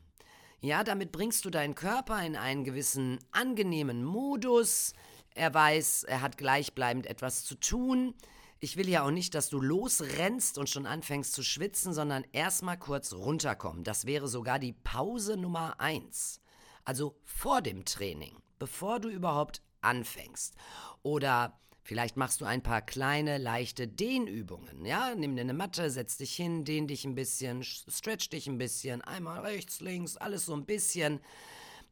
Ja, 0.61 0.83
damit 0.83 1.13
bringst 1.13 1.45
du 1.45 1.51
deinen 1.51 1.75
Körper 1.75 2.25
in 2.25 2.35
einen 2.35 2.65
gewissen 2.65 3.19
angenehmen 3.31 4.03
Modus. 4.05 4.93
Er 5.35 5.55
weiß, 5.55 6.05
er 6.05 6.21
hat 6.21 6.37
gleichbleibend 6.37 7.07
etwas 7.07 7.45
zu 7.45 7.55
tun. 7.55 8.15
Ich 8.61 8.77
will 8.77 8.89
ja 8.89 9.05
auch 9.05 9.13
nicht, 9.13 9.35
dass 9.35 9.51
du 9.51 9.61
losrennst 9.61 10.59
und 10.59 10.69
schon 10.69 10.87
anfängst 10.87 11.33
zu 11.33 11.45
schwitzen, 11.45 11.93
sondern 11.93 12.25
erstmal 12.33 12.77
kurz 12.77 13.13
runterkommen. 13.13 13.85
Das 13.85 14.05
wäre 14.05 14.27
sogar 14.27 14.59
die 14.59 14.73
Pause 14.73 15.37
Nummer 15.37 15.79
eins. 15.79 16.41
Also 16.85 17.17
vor 17.23 17.63
dem 17.63 17.85
Training, 17.85 18.37
bevor 18.59 18.99
du 18.99 19.11
überhaupt 19.11 19.63
anfängst. 19.81 20.57
Oder 21.05 21.61
vielleicht 21.85 22.17
machst 22.17 22.41
du 22.41 22.47
ein 22.47 22.63
paar 22.63 22.83
kleine, 22.83 23.39
leichte 23.39 23.87
Dehnübungen. 23.87 24.85
Ja, 24.85 25.15
nimm 25.15 25.37
dir 25.37 25.43
eine 25.43 25.55
Matte, 25.55 25.91
setz 25.91 26.17
dich 26.17 26.35
hin, 26.35 26.65
dehn 26.65 26.89
dich 26.89 27.05
ein 27.05 27.15
bisschen, 27.15 27.63
stretch 27.63 28.29
dich 28.31 28.49
ein 28.49 28.59
bisschen, 28.59 29.03
einmal 29.03 29.41
rechts, 29.41 29.81
links, 29.81 30.17
alles 30.17 30.47
so 30.47 30.55
ein 30.55 30.67
bisschen. 30.67 31.21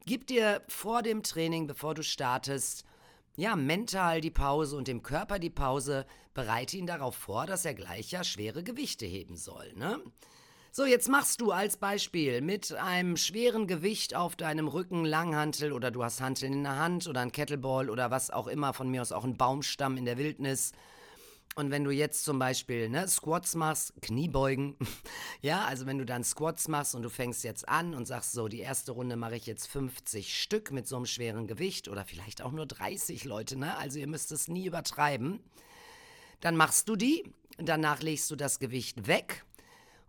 gib 0.05 0.27
dir 0.27 0.61
vor 0.67 1.01
dem 1.01 1.23
Training, 1.23 1.67
bevor 1.67 1.93
du 1.93 2.03
startest, 2.03 2.83
ja, 3.37 3.55
mental 3.55 4.19
die 4.19 4.31
Pause 4.31 4.75
und 4.75 4.87
dem 4.87 5.03
Körper 5.03 5.37
die 5.37 5.51
Pause, 5.51 6.05
bereite 6.37 6.77
ihn 6.77 6.85
darauf 6.85 7.15
vor, 7.15 7.47
dass 7.47 7.65
er 7.65 7.73
gleich 7.73 8.11
ja 8.11 8.23
schwere 8.23 8.63
Gewichte 8.63 9.07
heben 9.07 9.37
soll, 9.37 9.73
ne? 9.73 9.99
So, 10.71 10.85
jetzt 10.85 11.09
machst 11.09 11.41
du 11.41 11.51
als 11.51 11.77
Beispiel 11.77 12.41
mit 12.41 12.73
einem 12.73 13.17
schweren 13.17 13.65
Gewicht 13.65 14.15
auf 14.15 14.35
deinem 14.35 14.67
Rücken 14.67 15.03
Langhantel 15.03 15.73
oder 15.73 15.89
du 15.89 16.03
hast 16.03 16.21
Hanteln 16.21 16.53
in 16.53 16.63
der 16.63 16.75
Hand 16.75 17.07
oder 17.07 17.21
ein 17.21 17.31
Kettleball 17.31 17.89
oder 17.89 18.11
was 18.11 18.29
auch 18.29 18.45
immer, 18.45 18.73
von 18.73 18.87
mir 18.91 19.01
aus 19.01 19.11
auch 19.11 19.23
ein 19.23 19.35
Baumstamm 19.35 19.97
in 19.97 20.05
der 20.05 20.19
Wildnis. 20.19 20.73
Und 21.55 21.71
wenn 21.71 21.83
du 21.83 21.89
jetzt 21.89 22.23
zum 22.23 22.37
Beispiel 22.37 22.87
ne, 22.87 23.07
Squats 23.07 23.55
machst, 23.55 23.99
Kniebeugen, 24.03 24.75
ja, 25.41 25.65
also 25.65 25.87
wenn 25.87 25.97
du 25.97 26.05
dann 26.05 26.23
Squats 26.23 26.67
machst 26.67 26.93
und 26.93 27.01
du 27.01 27.09
fängst 27.09 27.43
jetzt 27.43 27.67
an 27.67 27.95
und 27.95 28.05
sagst 28.05 28.33
so, 28.33 28.47
die 28.47 28.59
erste 28.59 28.91
Runde 28.91 29.15
mache 29.15 29.37
ich 29.37 29.47
jetzt 29.47 29.65
50 29.69 30.39
Stück 30.39 30.71
mit 30.71 30.87
so 30.87 30.97
einem 30.97 31.07
schweren 31.07 31.47
Gewicht 31.47 31.87
oder 31.87 32.05
vielleicht 32.05 32.43
auch 32.43 32.51
nur 32.51 32.67
30 32.67 33.25
Leute, 33.25 33.57
ne? 33.57 33.75
Also 33.77 33.97
ihr 33.97 34.05
müsst 34.05 34.31
es 34.31 34.47
nie 34.47 34.67
übertreiben. 34.67 35.39
Dann 36.41 36.55
machst 36.55 36.87
du 36.89 36.95
die, 36.95 37.23
danach 37.57 38.01
legst 38.01 38.29
du 38.31 38.35
das 38.35 38.59
Gewicht 38.59 39.07
weg 39.07 39.45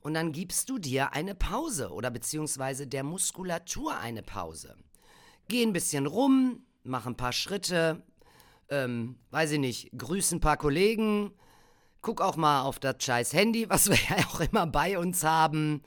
und 0.00 0.14
dann 0.14 0.32
gibst 0.32 0.68
du 0.68 0.78
dir 0.78 1.12
eine 1.12 1.34
Pause 1.34 1.90
oder 1.90 2.10
beziehungsweise 2.10 2.86
der 2.86 3.02
Muskulatur 3.02 3.96
eine 3.98 4.22
Pause. 4.22 4.76
Geh 5.48 5.62
ein 5.62 5.72
bisschen 5.72 6.06
rum, 6.06 6.62
mach 6.82 7.06
ein 7.06 7.16
paar 7.16 7.32
Schritte, 7.32 8.02
ähm, 8.68 9.16
weiß 9.30 9.52
ich 9.52 9.58
nicht, 9.58 9.90
grüß 9.96 10.32
ein 10.32 10.40
paar 10.40 10.56
Kollegen, 10.56 11.32
guck 12.02 12.20
auch 12.20 12.36
mal 12.36 12.62
auf 12.62 12.78
das 12.78 12.96
scheiß 13.00 13.32
Handy, 13.32 13.68
was 13.68 13.88
wir 13.88 13.96
ja 13.96 14.24
auch 14.26 14.40
immer 14.40 14.66
bei 14.66 14.98
uns 14.98 15.24
haben. 15.24 15.82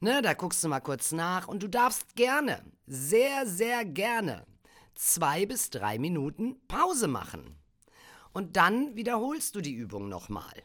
Ne, 0.00 0.20
da 0.20 0.34
guckst 0.34 0.62
du 0.62 0.68
mal 0.68 0.80
kurz 0.80 1.12
nach 1.12 1.48
und 1.48 1.62
du 1.62 1.68
darfst 1.68 2.16
gerne, 2.16 2.62
sehr, 2.86 3.46
sehr 3.46 3.84
gerne, 3.84 4.46
zwei 4.94 5.46
bis 5.46 5.70
drei 5.70 5.98
Minuten 5.98 6.56
Pause 6.68 7.08
machen. 7.08 7.56
Und 8.36 8.58
dann 8.58 8.94
wiederholst 8.96 9.54
du 9.54 9.62
die 9.62 9.72
Übung 9.72 10.10
nochmal. 10.10 10.62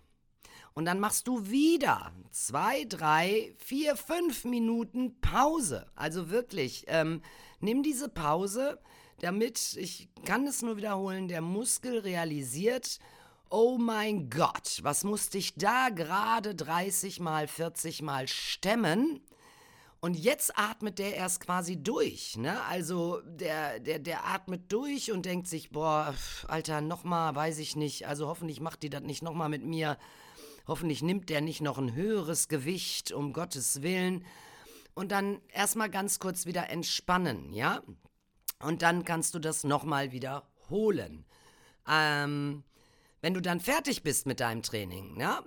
Und 0.73 0.83
dann 0.83 0.99
machst 0.99 1.25
du 1.25 1.49
wieder 1.49 2.11
zwei, 2.29 2.83
drei, 2.83 3.55
vier, 3.59 3.95
fünf 3.95 4.43
Minuten 4.43 5.21
Pause. 5.21 5.89
Also 5.95 6.29
wirklich, 6.29 6.83
ähm, 6.87 7.21
nimm 7.61 7.81
diese 7.81 8.09
Pause, 8.09 8.77
damit, 9.21 9.77
ich 9.77 10.09
kann 10.25 10.45
es 10.47 10.61
nur 10.61 10.75
wiederholen, 10.75 11.29
der 11.29 11.39
Muskel 11.39 11.99
realisiert, 11.99 12.99
oh 13.49 13.77
mein 13.77 14.29
Gott, 14.29 14.79
was 14.81 15.05
musste 15.05 15.37
ich 15.37 15.55
da 15.55 15.87
gerade 15.87 16.53
30 16.53 17.21
mal, 17.21 17.47
40 17.47 18.01
mal 18.01 18.27
stemmen? 18.27 19.21
Und 20.03 20.15
jetzt 20.15 20.57
atmet 20.57 20.97
der 20.97 21.15
erst 21.15 21.41
quasi 21.41 21.81
durch, 21.81 22.35
ne? 22.35 22.63
Also 22.63 23.21
der, 23.23 23.79
der, 23.79 23.99
der 23.99 24.25
atmet 24.25 24.71
durch 24.71 25.11
und 25.11 25.27
denkt 25.27 25.47
sich, 25.47 25.69
boah, 25.69 26.15
Alter, 26.47 26.81
nochmal, 26.81 27.35
weiß 27.35 27.59
ich 27.59 27.75
nicht. 27.75 28.07
Also 28.07 28.27
hoffentlich 28.27 28.59
macht 28.61 28.81
die 28.81 28.89
das 28.89 29.03
nicht 29.03 29.21
nochmal 29.21 29.47
mit 29.47 29.63
mir. 29.63 29.99
Hoffentlich 30.65 31.03
nimmt 31.03 31.29
der 31.29 31.41
nicht 31.41 31.61
noch 31.61 31.77
ein 31.77 31.93
höheres 31.93 32.47
Gewicht, 32.47 33.11
um 33.11 33.31
Gottes 33.31 33.83
Willen. 33.83 34.25
Und 34.95 35.11
dann 35.11 35.39
erstmal 35.49 35.91
ganz 35.91 36.17
kurz 36.17 36.47
wieder 36.47 36.71
entspannen, 36.71 37.53
ja? 37.53 37.83
Und 38.59 38.81
dann 38.81 39.05
kannst 39.05 39.35
du 39.35 39.39
das 39.39 39.63
nochmal 39.63 40.11
wiederholen. 40.11 41.25
Ähm, 41.87 42.63
wenn 43.21 43.35
du 43.35 43.41
dann 43.41 43.59
fertig 43.59 44.01
bist 44.01 44.25
mit 44.25 44.39
deinem 44.39 44.63
Training, 44.63 45.19
ja, 45.19 45.43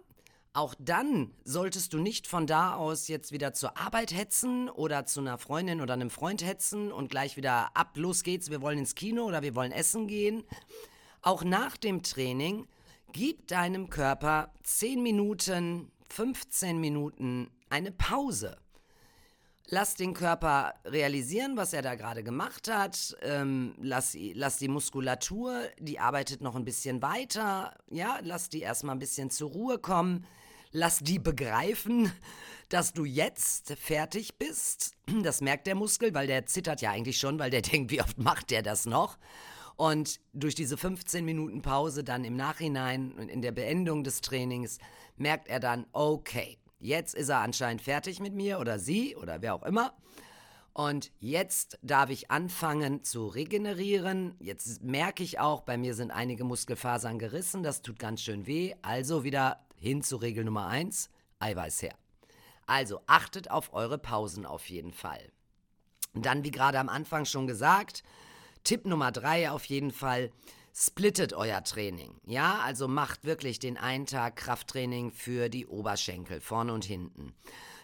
auch 0.54 0.76
dann 0.78 1.34
solltest 1.44 1.92
du 1.92 1.98
nicht 1.98 2.28
von 2.28 2.46
da 2.46 2.76
aus 2.76 3.08
jetzt 3.08 3.32
wieder 3.32 3.52
zur 3.52 3.76
Arbeit 3.76 4.14
hetzen 4.14 4.70
oder 4.70 5.04
zu 5.04 5.18
einer 5.18 5.36
Freundin 5.36 5.80
oder 5.80 5.94
einem 5.94 6.10
Freund 6.10 6.44
hetzen 6.44 6.92
und 6.92 7.10
gleich 7.10 7.36
wieder 7.36 7.76
ab, 7.76 7.96
los 7.96 8.22
geht's, 8.22 8.50
wir 8.50 8.62
wollen 8.62 8.78
ins 8.78 8.94
Kino 8.94 9.24
oder 9.24 9.42
wir 9.42 9.56
wollen 9.56 9.72
essen 9.72 10.06
gehen. 10.06 10.44
Auch 11.22 11.42
nach 11.42 11.76
dem 11.76 12.04
Training 12.04 12.68
gib 13.12 13.48
deinem 13.48 13.90
Körper 13.90 14.52
10 14.62 15.02
Minuten, 15.02 15.90
15 16.10 16.78
Minuten 16.78 17.50
eine 17.68 17.90
Pause. 17.90 18.56
Lass 19.66 19.96
den 19.96 20.14
Körper 20.14 20.74
realisieren, 20.84 21.56
was 21.56 21.72
er 21.72 21.82
da 21.82 21.96
gerade 21.96 22.22
gemacht 22.22 22.70
hat. 22.70 23.16
Ähm, 23.22 23.74
lass, 23.80 24.16
lass 24.34 24.58
die 24.58 24.68
Muskulatur, 24.68 25.62
die 25.80 25.98
arbeitet 25.98 26.42
noch 26.42 26.54
ein 26.54 26.64
bisschen 26.64 27.02
weiter. 27.02 27.74
Ja, 27.90 28.20
lass 28.22 28.50
die 28.50 28.60
erstmal 28.60 28.94
ein 28.94 29.00
bisschen 29.00 29.30
zur 29.30 29.50
Ruhe 29.50 29.78
kommen. 29.78 30.26
Lass 30.76 30.98
die 30.98 31.18
begreifen, 31.18 32.12
dass 32.68 32.92
du 32.92 33.06
jetzt 33.06 33.72
fertig 33.78 34.36
bist. 34.38 34.92
Das 35.22 35.40
merkt 35.40 35.66
der 35.66 35.74
Muskel, 35.74 36.12
weil 36.12 36.26
der 36.26 36.44
zittert 36.44 36.82
ja 36.82 36.90
eigentlich 36.90 37.16
schon, 37.16 37.38
weil 37.38 37.48
der 37.48 37.62
denkt, 37.62 37.90
wie 37.90 38.02
oft 38.02 38.18
macht 38.18 38.50
der 38.50 38.62
das 38.62 38.84
noch? 38.84 39.16
Und 39.76 40.20
durch 40.34 40.54
diese 40.54 40.76
15 40.76 41.24
Minuten 41.24 41.62
Pause 41.62 42.04
dann 42.04 42.24
im 42.24 42.36
Nachhinein, 42.36 43.16
in 43.28 43.40
der 43.40 43.52
Beendung 43.52 44.04
des 44.04 44.20
Trainings, 44.20 44.78
merkt 45.16 45.48
er 45.48 45.60
dann, 45.60 45.86
okay, 45.92 46.58
Jetzt 46.84 47.14
ist 47.14 47.30
er 47.30 47.38
anscheinend 47.38 47.80
fertig 47.80 48.20
mit 48.20 48.34
mir 48.34 48.58
oder 48.58 48.78
sie 48.78 49.16
oder 49.16 49.40
wer 49.40 49.54
auch 49.54 49.62
immer. 49.62 49.94
Und 50.74 51.12
jetzt 51.18 51.78
darf 51.80 52.10
ich 52.10 52.30
anfangen 52.30 53.02
zu 53.04 53.26
regenerieren. 53.26 54.34
Jetzt 54.38 54.82
merke 54.82 55.22
ich 55.22 55.38
auch, 55.38 55.62
bei 55.62 55.78
mir 55.78 55.94
sind 55.94 56.10
einige 56.10 56.44
Muskelfasern 56.44 57.18
gerissen. 57.18 57.62
Das 57.62 57.80
tut 57.80 57.98
ganz 57.98 58.20
schön 58.20 58.46
weh. 58.46 58.74
Also 58.82 59.24
wieder 59.24 59.64
hin 59.84 60.02
zu 60.02 60.16
Regel 60.16 60.44
Nummer 60.44 60.66
1, 60.66 61.10
Eiweiß 61.40 61.82
her. 61.82 61.94
Also 62.66 63.02
achtet 63.06 63.50
auf 63.50 63.74
eure 63.74 63.98
Pausen 63.98 64.46
auf 64.46 64.70
jeden 64.70 64.92
Fall. 64.92 65.30
Und 66.14 66.24
dann, 66.24 66.42
wie 66.42 66.50
gerade 66.50 66.78
am 66.78 66.88
Anfang 66.88 67.26
schon 67.26 67.46
gesagt, 67.46 68.02
Tipp 68.64 68.86
Nummer 68.86 69.12
3 69.12 69.50
auf 69.50 69.66
jeden 69.66 69.90
Fall, 69.90 70.32
splittet 70.74 71.34
euer 71.34 71.62
Training. 71.62 72.14
Ja, 72.24 72.60
also 72.64 72.88
macht 72.88 73.24
wirklich 73.24 73.58
den 73.58 73.76
einen 73.76 74.06
Tag 74.06 74.36
Krafttraining 74.36 75.12
für 75.12 75.50
die 75.50 75.66
Oberschenkel, 75.66 76.40
vorne 76.40 76.72
und 76.72 76.84
hinten. 76.84 77.34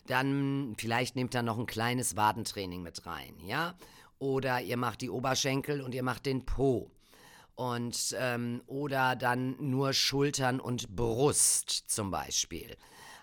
Dann 0.06 0.74
vielleicht 0.78 1.16
nehmt 1.16 1.34
ihr 1.34 1.42
noch 1.42 1.58
ein 1.58 1.66
kleines 1.66 2.16
Wadentraining 2.16 2.82
mit 2.82 3.04
rein, 3.04 3.34
ja? 3.44 3.74
Oder 4.18 4.62
ihr 4.62 4.78
macht 4.78 5.02
die 5.02 5.10
Oberschenkel 5.10 5.82
und 5.82 5.94
ihr 5.94 6.02
macht 6.02 6.24
den 6.24 6.46
Po. 6.46 6.90
Und, 7.60 8.16
ähm, 8.18 8.62
oder 8.66 9.16
dann 9.16 9.54
nur 9.58 9.92
Schultern 9.92 10.60
und 10.60 10.96
Brust 10.96 11.68
zum 11.88 12.10
Beispiel. 12.10 12.74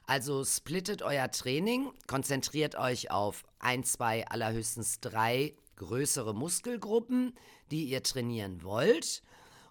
Also 0.06 0.46
splittet 0.46 1.02
euer 1.02 1.32
Training, 1.32 1.92
konzentriert 2.06 2.76
euch 2.76 3.10
auf 3.10 3.44
ein, 3.58 3.84
zwei, 3.84 4.28
allerhöchstens 4.28 5.00
drei 5.00 5.56
größere 5.78 6.36
Muskelgruppen, 6.36 7.34
die 7.72 7.86
ihr 7.86 8.04
trainieren 8.04 8.62
wollt. 8.62 9.24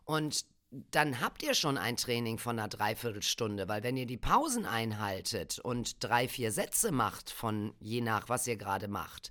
Und 0.05 0.45
dann 0.91 1.21
habt 1.21 1.45
ihr 1.45 1.55
schon 1.55 1.79
ein 1.79 1.97
Training 1.97 2.39
von 2.39 2.59
einer 2.59 2.67
Dreiviertelstunde, 2.69 3.69
weil 3.69 3.85
wenn 3.85 3.97
ihr 3.97 4.07
die 4.07 4.17
Pausen 4.17 4.67
einhaltet 4.67 5.61
und 5.61 6.03
drei, 6.03 6.27
vier 6.27 6.51
Sätze 6.51 6.91
macht 6.91 7.31
von 7.31 7.73
je 7.79 8.01
nach, 8.01 8.29
was 8.29 8.49
ihr 8.49 8.57
gerade 8.57 8.89
macht, 8.89 9.31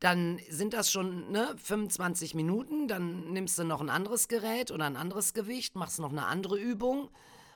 dann 0.00 0.40
sind 0.48 0.72
das 0.72 0.90
schon 0.90 1.30
ne, 1.30 1.54
25 1.62 2.34
Minuten, 2.34 2.88
dann 2.88 3.32
nimmst 3.32 3.58
du 3.58 3.64
noch 3.64 3.82
ein 3.82 3.90
anderes 3.90 4.28
Gerät 4.28 4.70
oder 4.70 4.86
ein 4.86 4.96
anderes 4.96 5.34
Gewicht, 5.34 5.76
machst 5.76 5.98
noch 5.98 6.10
eine 6.10 6.26
andere 6.26 6.58
Übung. 6.58 7.10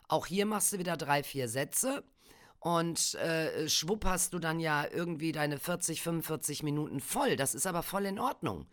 Auch 0.08 0.26
hier 0.26 0.44
machst 0.44 0.72
du 0.72 0.78
wieder 0.78 0.98
drei, 0.98 1.22
vier 1.22 1.48
Sätze 1.48 2.04
und 2.60 3.14
äh, 3.14 3.68
schwupp 3.68 4.04
hast 4.04 4.34
du 4.34 4.38
dann 4.38 4.60
ja 4.60 4.86
irgendwie 4.90 5.32
deine 5.32 5.58
40, 5.58 6.02
45 6.02 6.62
Minuten 6.62 7.00
voll. 7.00 7.36
Das 7.36 7.54
ist 7.54 7.66
aber 7.66 7.82
voll 7.82 8.04
in 8.04 8.18
Ordnung. 8.18 8.66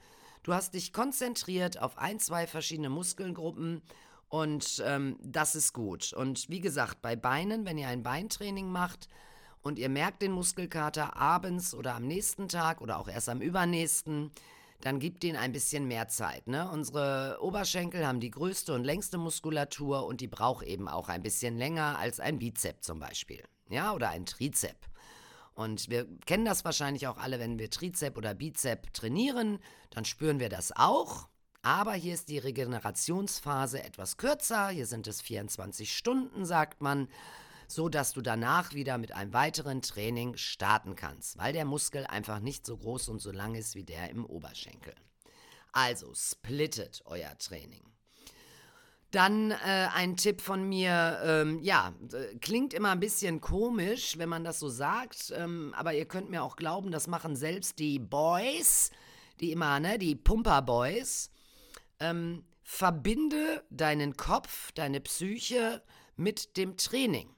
Du 0.44 0.54
hast 0.54 0.74
dich 0.74 0.92
konzentriert 0.92 1.82
auf 1.82 1.98
ein, 1.98 2.20
zwei 2.20 2.48
verschiedene 2.48 2.90
Muskelgruppen 2.90 3.82
und 4.28 4.84
ähm, 4.86 5.18
das 5.22 5.56
ist 5.56 5.72
gut. 5.72 6.12
Und 6.12 6.50
wie 6.50 6.62
gesagt, 6.62 7.02
bei 7.02 7.16
Beinen, 7.16 7.66
wenn 7.66 7.78
ihr 7.78 7.88
ein 7.88 8.04
Beintraining 8.04 8.70
macht 8.70 9.08
und 9.62 9.80
ihr 9.80 9.90
merkt 9.90 10.22
den 10.22 10.32
Muskelkater 10.32 11.16
abends 11.16 11.74
oder 11.74 11.96
am 11.96 12.08
nächsten 12.08 12.48
Tag 12.48 12.82
oder 12.82 13.00
auch 13.00 13.08
erst 13.08 13.30
am 13.30 13.42
übernächsten, 13.42 14.32
dann 14.82 15.00
gibt 15.00 15.24
ihnen 15.24 15.38
ein 15.38 15.52
bisschen 15.52 15.88
mehr 15.88 16.08
Zeit. 16.08 16.48
Ne? 16.48 16.70
Unsere 16.70 17.38
Oberschenkel 17.42 18.06
haben 18.06 18.20
die 18.20 18.32
größte 18.32 18.74
und 18.74 18.84
längste 18.84 19.18
Muskulatur 19.18 20.06
und 20.06 20.22
die 20.22 20.28
braucht 20.28 20.66
eben 20.66 20.88
auch 20.88 21.08
ein 21.08 21.22
bisschen 21.22 21.58
länger 21.58 22.00
als 22.00 22.20
ein 22.20 22.40
Bizep 22.40 22.84
zum 22.84 23.00
Beispiel. 23.00 23.44
Ja, 23.70 23.94
oder 23.94 24.10
ein 24.10 24.26
Trizep. 24.26 24.78
Und 25.54 25.90
wir 25.90 26.08
kennen 26.26 26.46
das 26.46 26.66
wahrscheinlich 26.66 27.08
auch 27.08 27.18
alle, 27.18 27.40
wenn 27.40 27.60
wir 27.60 27.70
Trizep 27.70 28.18
oder 28.18 28.34
Bizep 28.34 28.94
trainieren, 28.94 29.60
dann 29.92 30.06
spüren 30.06 30.40
wir 30.40 30.50
das 30.50 30.72
auch. 30.76 31.28
Aber 31.62 31.94
hier 31.94 32.16
ist 32.16 32.30
die 32.30 32.40
Regenerationsphase 32.40 33.84
etwas 33.84 34.18
kürzer. 34.18 34.70
Hier 34.70 34.88
sind 34.88 35.06
es 35.08 35.22
24 35.22 35.96
Stunden, 35.96 36.46
sagt 36.46 36.82
man, 36.82 37.08
so 37.74 37.90
dass 37.90 38.14
du 38.14 38.22
danach 38.22 38.74
wieder 38.74 38.98
mit 38.98 39.14
einem 39.14 39.34
weiteren 39.34 39.82
Training 39.82 40.38
starten 40.38 40.96
kannst, 40.96 41.38
weil 41.38 41.54
der 41.54 41.66
Muskel 41.66 42.06
einfach 42.06 42.40
nicht 42.40 42.66
so 42.66 42.78
groß 42.78 43.10
und 43.10 43.20
so 43.20 43.32
lang 43.32 43.56
ist 43.56 43.76
wie 43.76 43.84
der 43.84 44.10
im 44.10 44.26
Oberschenkel. 44.26 44.94
Also 45.72 46.14
splittet 46.14 47.02
euer 47.06 47.38
Training. 47.38 47.84
Dann 49.12 49.52
äh, 49.52 49.90
ein 49.94 50.16
Tipp 50.16 50.40
von 50.40 50.68
mir, 50.68 51.20
ähm, 51.24 51.60
ja, 51.62 51.94
klingt 52.40 52.74
immer 52.74 52.92
ein 52.92 53.02
bisschen 53.02 53.42
komisch, 53.42 54.18
wenn 54.18 54.30
man 54.30 54.46
das 54.46 54.60
so 54.60 54.70
sagt, 54.70 55.34
ähm, 55.36 55.74
aber 55.76 55.94
ihr 55.94 56.06
könnt 56.06 56.30
mir 56.30 56.44
auch 56.44 56.56
glauben, 56.56 56.92
das 56.92 57.08
machen 57.08 57.36
selbst 57.36 57.80
die 57.80 58.00
Boys, 58.00 58.90
die 59.42 59.52
immer, 59.52 59.82
ne, 59.82 60.00
die 60.00 60.16
Pumper-Boys, 60.16 61.30
ähm, 62.00 62.46
verbinde 62.64 63.66
deinen 63.70 64.16
Kopf, 64.16 64.72
deine 64.72 65.02
Psyche 65.02 65.84
mit 66.16 66.56
dem 66.56 66.78
Training. 66.78 67.36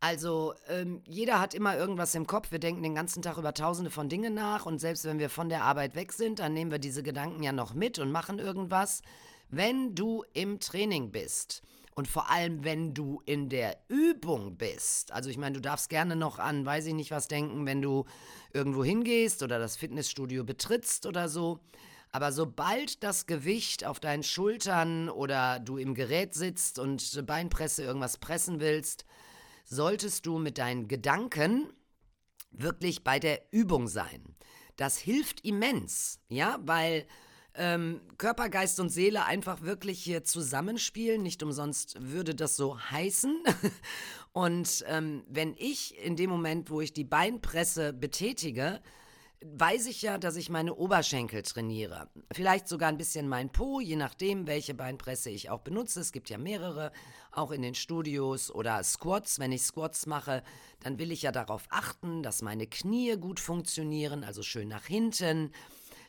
Also 0.00 0.54
ähm, 0.68 1.02
jeder 1.06 1.38
hat 1.38 1.52
immer 1.52 1.76
irgendwas 1.76 2.14
im 2.14 2.26
Kopf. 2.26 2.50
Wir 2.50 2.58
denken 2.58 2.82
den 2.82 2.94
ganzen 2.94 3.20
Tag 3.20 3.36
über 3.36 3.52
tausende 3.52 3.90
von 3.90 4.08
Dingen 4.08 4.32
nach 4.32 4.64
und 4.64 4.78
selbst 4.78 5.04
wenn 5.04 5.18
wir 5.18 5.28
von 5.28 5.50
der 5.50 5.62
Arbeit 5.62 5.94
weg 5.94 6.12
sind, 6.14 6.38
dann 6.38 6.54
nehmen 6.54 6.70
wir 6.70 6.78
diese 6.78 7.02
Gedanken 7.02 7.42
ja 7.42 7.52
noch 7.52 7.74
mit 7.74 7.98
und 7.98 8.10
machen 8.10 8.38
irgendwas. 8.38 9.02
Wenn 9.50 9.94
du 9.94 10.24
im 10.32 10.58
Training 10.58 11.10
bist 11.10 11.62
und 11.94 12.08
vor 12.08 12.30
allem 12.30 12.64
wenn 12.64 12.94
du 12.94 13.20
in 13.26 13.50
der 13.50 13.76
Übung 13.88 14.56
bist, 14.56 15.12
also 15.12 15.28
ich 15.28 15.36
meine, 15.36 15.56
du 15.56 15.60
darfst 15.60 15.90
gerne 15.90 16.16
noch 16.16 16.38
an, 16.38 16.64
weiß 16.64 16.86
ich 16.86 16.94
nicht 16.94 17.10
was 17.10 17.28
denken, 17.28 17.66
wenn 17.66 17.82
du 17.82 18.06
irgendwo 18.54 18.82
hingehst 18.82 19.42
oder 19.42 19.58
das 19.58 19.76
Fitnessstudio 19.76 20.44
betrittst 20.44 21.04
oder 21.04 21.28
so. 21.28 21.60
Aber 22.10 22.32
sobald 22.32 23.04
das 23.04 23.26
Gewicht 23.26 23.84
auf 23.84 24.00
deinen 24.00 24.22
Schultern 24.22 25.10
oder 25.10 25.60
du 25.60 25.76
im 25.76 25.94
Gerät 25.94 26.32
sitzt 26.32 26.78
und 26.78 27.26
Beinpresse 27.26 27.84
irgendwas 27.84 28.16
pressen 28.16 28.60
willst, 28.60 29.04
solltest 29.70 30.26
du 30.26 30.38
mit 30.38 30.58
deinen 30.58 30.88
Gedanken 30.88 31.72
wirklich 32.50 33.04
bei 33.04 33.18
der 33.18 33.40
Übung 33.52 33.88
sein. 33.88 34.36
Das 34.76 34.98
hilft 34.98 35.44
immens, 35.44 36.18
ja, 36.28 36.58
weil 36.62 37.06
ähm, 37.54 38.00
Körper, 38.18 38.48
Geist 38.48 38.80
und 38.80 38.90
Seele 38.90 39.24
einfach 39.24 39.62
wirklich 39.62 40.02
hier 40.02 40.24
zusammenspielen. 40.24 41.22
Nicht 41.22 41.42
umsonst 41.42 41.96
würde 42.00 42.34
das 42.34 42.56
so 42.56 42.78
heißen. 42.78 43.42
Und 44.32 44.84
ähm, 44.86 45.24
wenn 45.28 45.54
ich 45.58 45.98
in 45.98 46.14
dem 46.14 46.30
Moment, 46.30 46.70
wo 46.70 46.80
ich 46.80 46.92
die 46.92 47.04
Beinpresse 47.04 47.92
betätige, 47.92 48.80
weiß 49.42 49.86
ich 49.86 50.02
ja, 50.02 50.18
dass 50.18 50.36
ich 50.36 50.50
meine 50.50 50.74
Oberschenkel 50.74 51.42
trainiere. 51.42 52.08
Vielleicht 52.32 52.68
sogar 52.68 52.88
ein 52.90 52.98
bisschen 52.98 53.28
mein 53.28 53.50
Po, 53.50 53.80
je 53.80 53.96
nachdem, 53.96 54.46
welche 54.46 54.74
Beinpresse 54.74 55.30
ich 55.30 55.48
auch 55.48 55.60
benutze. 55.60 56.00
Es 56.00 56.12
gibt 56.12 56.28
ja 56.28 56.36
mehrere, 56.36 56.92
auch 57.32 57.50
in 57.50 57.62
den 57.62 57.74
Studios 57.74 58.50
oder 58.50 58.82
Squats. 58.84 59.38
Wenn 59.38 59.52
ich 59.52 59.62
Squats 59.62 60.06
mache, 60.06 60.42
dann 60.80 60.98
will 60.98 61.10
ich 61.10 61.22
ja 61.22 61.32
darauf 61.32 61.66
achten, 61.70 62.22
dass 62.22 62.42
meine 62.42 62.66
Knie 62.66 63.16
gut 63.16 63.40
funktionieren, 63.40 64.24
also 64.24 64.42
schön 64.42 64.68
nach 64.68 64.84
hinten. 64.84 65.52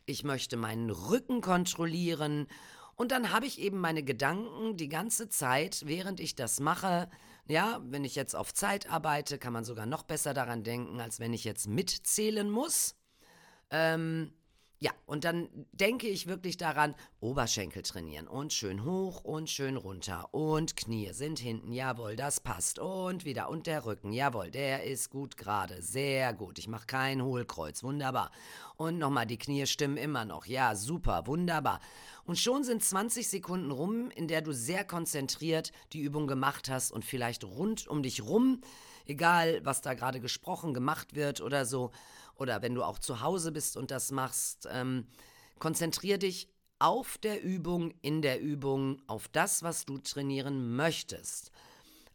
Ich 0.05 0.23
möchte 0.23 0.57
meinen 0.57 0.89
Rücken 0.89 1.41
kontrollieren. 1.41 2.47
Und 2.95 3.11
dann 3.11 3.31
habe 3.31 3.45
ich 3.45 3.59
eben 3.59 3.79
meine 3.79 4.03
Gedanken 4.03 4.75
die 4.75 4.89
ganze 4.89 5.29
Zeit, 5.29 5.83
während 5.85 6.19
ich 6.19 6.35
das 6.35 6.59
mache. 6.59 7.09
Ja, 7.47 7.81
wenn 7.83 8.03
ich 8.03 8.15
jetzt 8.15 8.35
auf 8.35 8.53
Zeit 8.53 8.89
arbeite, 8.89 9.37
kann 9.37 9.53
man 9.53 9.63
sogar 9.63 9.85
noch 9.85 10.03
besser 10.03 10.33
daran 10.33 10.63
denken, 10.63 10.99
als 10.99 11.19
wenn 11.19 11.33
ich 11.33 11.45
jetzt 11.45 11.67
mitzählen 11.67 12.49
muss. 12.49 12.95
Ähm, 13.71 14.31
ja, 14.83 14.89
und 15.05 15.25
dann 15.25 15.47
denke 15.73 16.07
ich 16.07 16.25
wirklich 16.25 16.57
daran, 16.57 16.95
Oberschenkel 17.19 17.83
trainieren 17.83 18.27
und 18.27 18.51
schön 18.51 18.83
hoch 18.83 19.23
und 19.23 19.47
schön 19.47 19.77
runter 19.77 20.33
und 20.33 20.75
Knie 20.75 21.13
sind 21.13 21.37
hinten, 21.37 21.71
jawohl, 21.71 22.15
das 22.15 22.39
passt 22.39 22.79
und 22.79 23.23
wieder 23.23 23.49
und 23.49 23.67
der 23.67 23.85
Rücken, 23.85 24.11
jawohl, 24.11 24.49
der 24.49 24.85
ist 24.85 25.11
gut 25.11 25.37
gerade, 25.37 25.83
sehr 25.83 26.33
gut, 26.33 26.57
ich 26.57 26.67
mache 26.67 26.87
kein 26.87 27.21
Hohlkreuz, 27.21 27.83
wunderbar. 27.83 28.31
Und 28.75 28.97
nochmal, 28.97 29.27
die 29.27 29.37
Knie 29.37 29.67
stimmen 29.67 29.97
immer 29.97 30.25
noch, 30.25 30.47
ja, 30.47 30.73
super, 30.73 31.27
wunderbar. 31.27 31.79
Und 32.23 32.39
schon 32.39 32.63
sind 32.63 32.83
20 32.83 33.29
Sekunden 33.29 33.69
rum, 33.69 34.09
in 34.09 34.27
der 34.27 34.41
du 34.41 34.51
sehr 34.51 34.83
konzentriert 34.83 35.71
die 35.93 36.01
Übung 36.01 36.25
gemacht 36.25 36.69
hast 36.69 36.91
und 36.91 37.05
vielleicht 37.05 37.43
rund 37.43 37.87
um 37.87 38.01
dich 38.01 38.23
rum, 38.23 38.61
egal 39.05 39.61
was 39.63 39.81
da 39.81 39.93
gerade 39.93 40.19
gesprochen, 40.19 40.73
gemacht 40.73 41.13
wird 41.13 41.39
oder 41.39 41.67
so, 41.67 41.91
oder 42.41 42.61
wenn 42.63 42.73
du 42.73 42.83
auch 42.83 42.97
zu 42.97 43.21
Hause 43.21 43.51
bist 43.51 43.77
und 43.77 43.91
das 43.91 44.09
machst, 44.11 44.67
ähm, 44.71 45.05
konzentrier 45.59 46.17
dich 46.17 46.49
auf 46.79 47.19
der 47.19 47.43
Übung, 47.43 47.93
in 48.01 48.23
der 48.23 48.41
Übung, 48.41 48.99
auf 49.05 49.27
das, 49.27 49.61
was 49.61 49.85
du 49.85 49.99
trainieren 49.99 50.75
möchtest. 50.75 51.51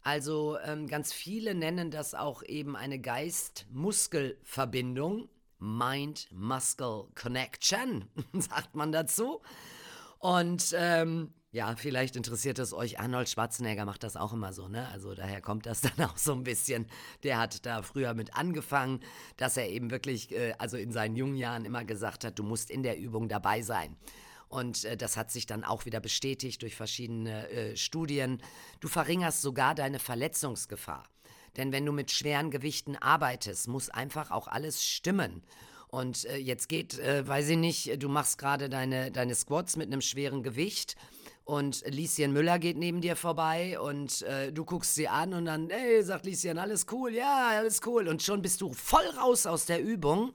Also 0.03 0.57
ähm, 0.59 0.87
ganz 0.87 1.13
viele 1.13 1.55
nennen 1.55 1.91
das 1.91 2.13
auch 2.13 2.43
eben 2.43 2.75
eine 2.75 2.99
Geist-Muskel-Verbindung. 2.99 5.29
Mind-Muscle 5.59 7.05
Connection, 7.15 8.09
sagt 8.33 8.75
man 8.75 8.91
dazu. 8.91 9.41
Und 10.19 10.75
ähm, 10.77 11.33
ja, 11.51 11.73
vielleicht 11.77 12.15
interessiert 12.15 12.59
es 12.59 12.73
euch. 12.73 12.99
Arnold 12.99 13.29
Schwarzenegger 13.29 13.85
macht 13.85 14.03
das 14.03 14.17
auch 14.17 14.33
immer 14.33 14.51
so, 14.51 14.67
ne? 14.67 14.87
Also 14.89 15.13
daher 15.15 15.41
kommt 15.41 15.65
das 15.65 15.81
dann 15.97 16.09
auch 16.09 16.17
so 16.17 16.33
ein 16.33 16.43
bisschen. 16.43 16.87
Der 17.23 17.37
hat 17.39 17.65
da 17.65 17.81
früher 17.83 18.13
mit 18.13 18.35
angefangen, 18.35 18.99
dass 19.37 19.55
er 19.55 19.69
eben 19.69 19.89
wirklich, 19.89 20.31
äh, 20.31 20.53
also 20.57 20.77
in 20.77 20.91
seinen 20.91 21.15
jungen 21.15 21.37
Jahren 21.37 21.65
immer 21.65 21.85
gesagt 21.85 22.25
hat, 22.25 22.37
du 22.37 22.43
musst 22.43 22.69
in 22.69 22.83
der 22.83 22.97
Übung 22.97 23.29
dabei 23.29 23.61
sein. 23.61 23.95
Und 24.49 24.83
äh, 24.85 24.97
das 24.97 25.15
hat 25.15 25.31
sich 25.31 25.45
dann 25.45 25.63
auch 25.63 25.85
wieder 25.85 26.01
bestätigt 26.01 26.61
durch 26.61 26.75
verschiedene 26.75 27.49
äh, 27.49 27.75
Studien. 27.77 28.41
Du 28.79 28.89
verringerst 28.89 29.41
sogar 29.41 29.73
deine 29.73 29.99
Verletzungsgefahr. 29.99 31.03
Denn 31.55 31.71
wenn 31.71 31.85
du 31.85 31.91
mit 31.91 32.11
schweren 32.11 32.51
Gewichten 32.51 32.95
arbeitest, 32.97 33.67
muss 33.67 33.89
einfach 33.89 34.31
auch 34.31 34.47
alles 34.47 34.83
stimmen. 34.83 35.43
Und 35.87 36.25
äh, 36.25 36.37
jetzt 36.37 36.67
geht, 36.67 36.99
äh, 36.99 37.25
weiß 37.25 37.49
ich 37.49 37.57
nicht, 37.57 38.03
du 38.03 38.09
machst 38.09 38.37
gerade 38.37 38.69
deine, 38.69 39.11
deine 39.11 39.33
Squats 39.33 39.77
mit 39.77 39.87
einem 39.87 40.01
schweren 40.01 40.43
Gewicht 40.43 40.95
und 41.47 41.85
Lieschen 41.87 42.33
Müller 42.33 42.59
geht 42.59 42.75
neben 42.75 42.99
dir 42.99 43.15
vorbei 43.15 43.79
und 43.79 44.21
äh, 44.23 44.51
du 44.51 44.65
guckst 44.65 44.95
sie 44.95 45.07
an 45.07 45.33
und 45.33 45.45
dann, 45.45 45.69
ey, 45.69 46.03
sagt 46.03 46.25
Lieschen, 46.25 46.57
alles 46.57 46.87
cool, 46.91 47.13
ja, 47.13 47.47
alles 47.57 47.79
cool. 47.85 48.09
Und 48.09 48.21
schon 48.21 48.41
bist 48.41 48.59
du 48.59 48.73
voll 48.73 49.05
raus 49.17 49.45
aus 49.45 49.65
der 49.65 49.81
Übung. 49.81 50.33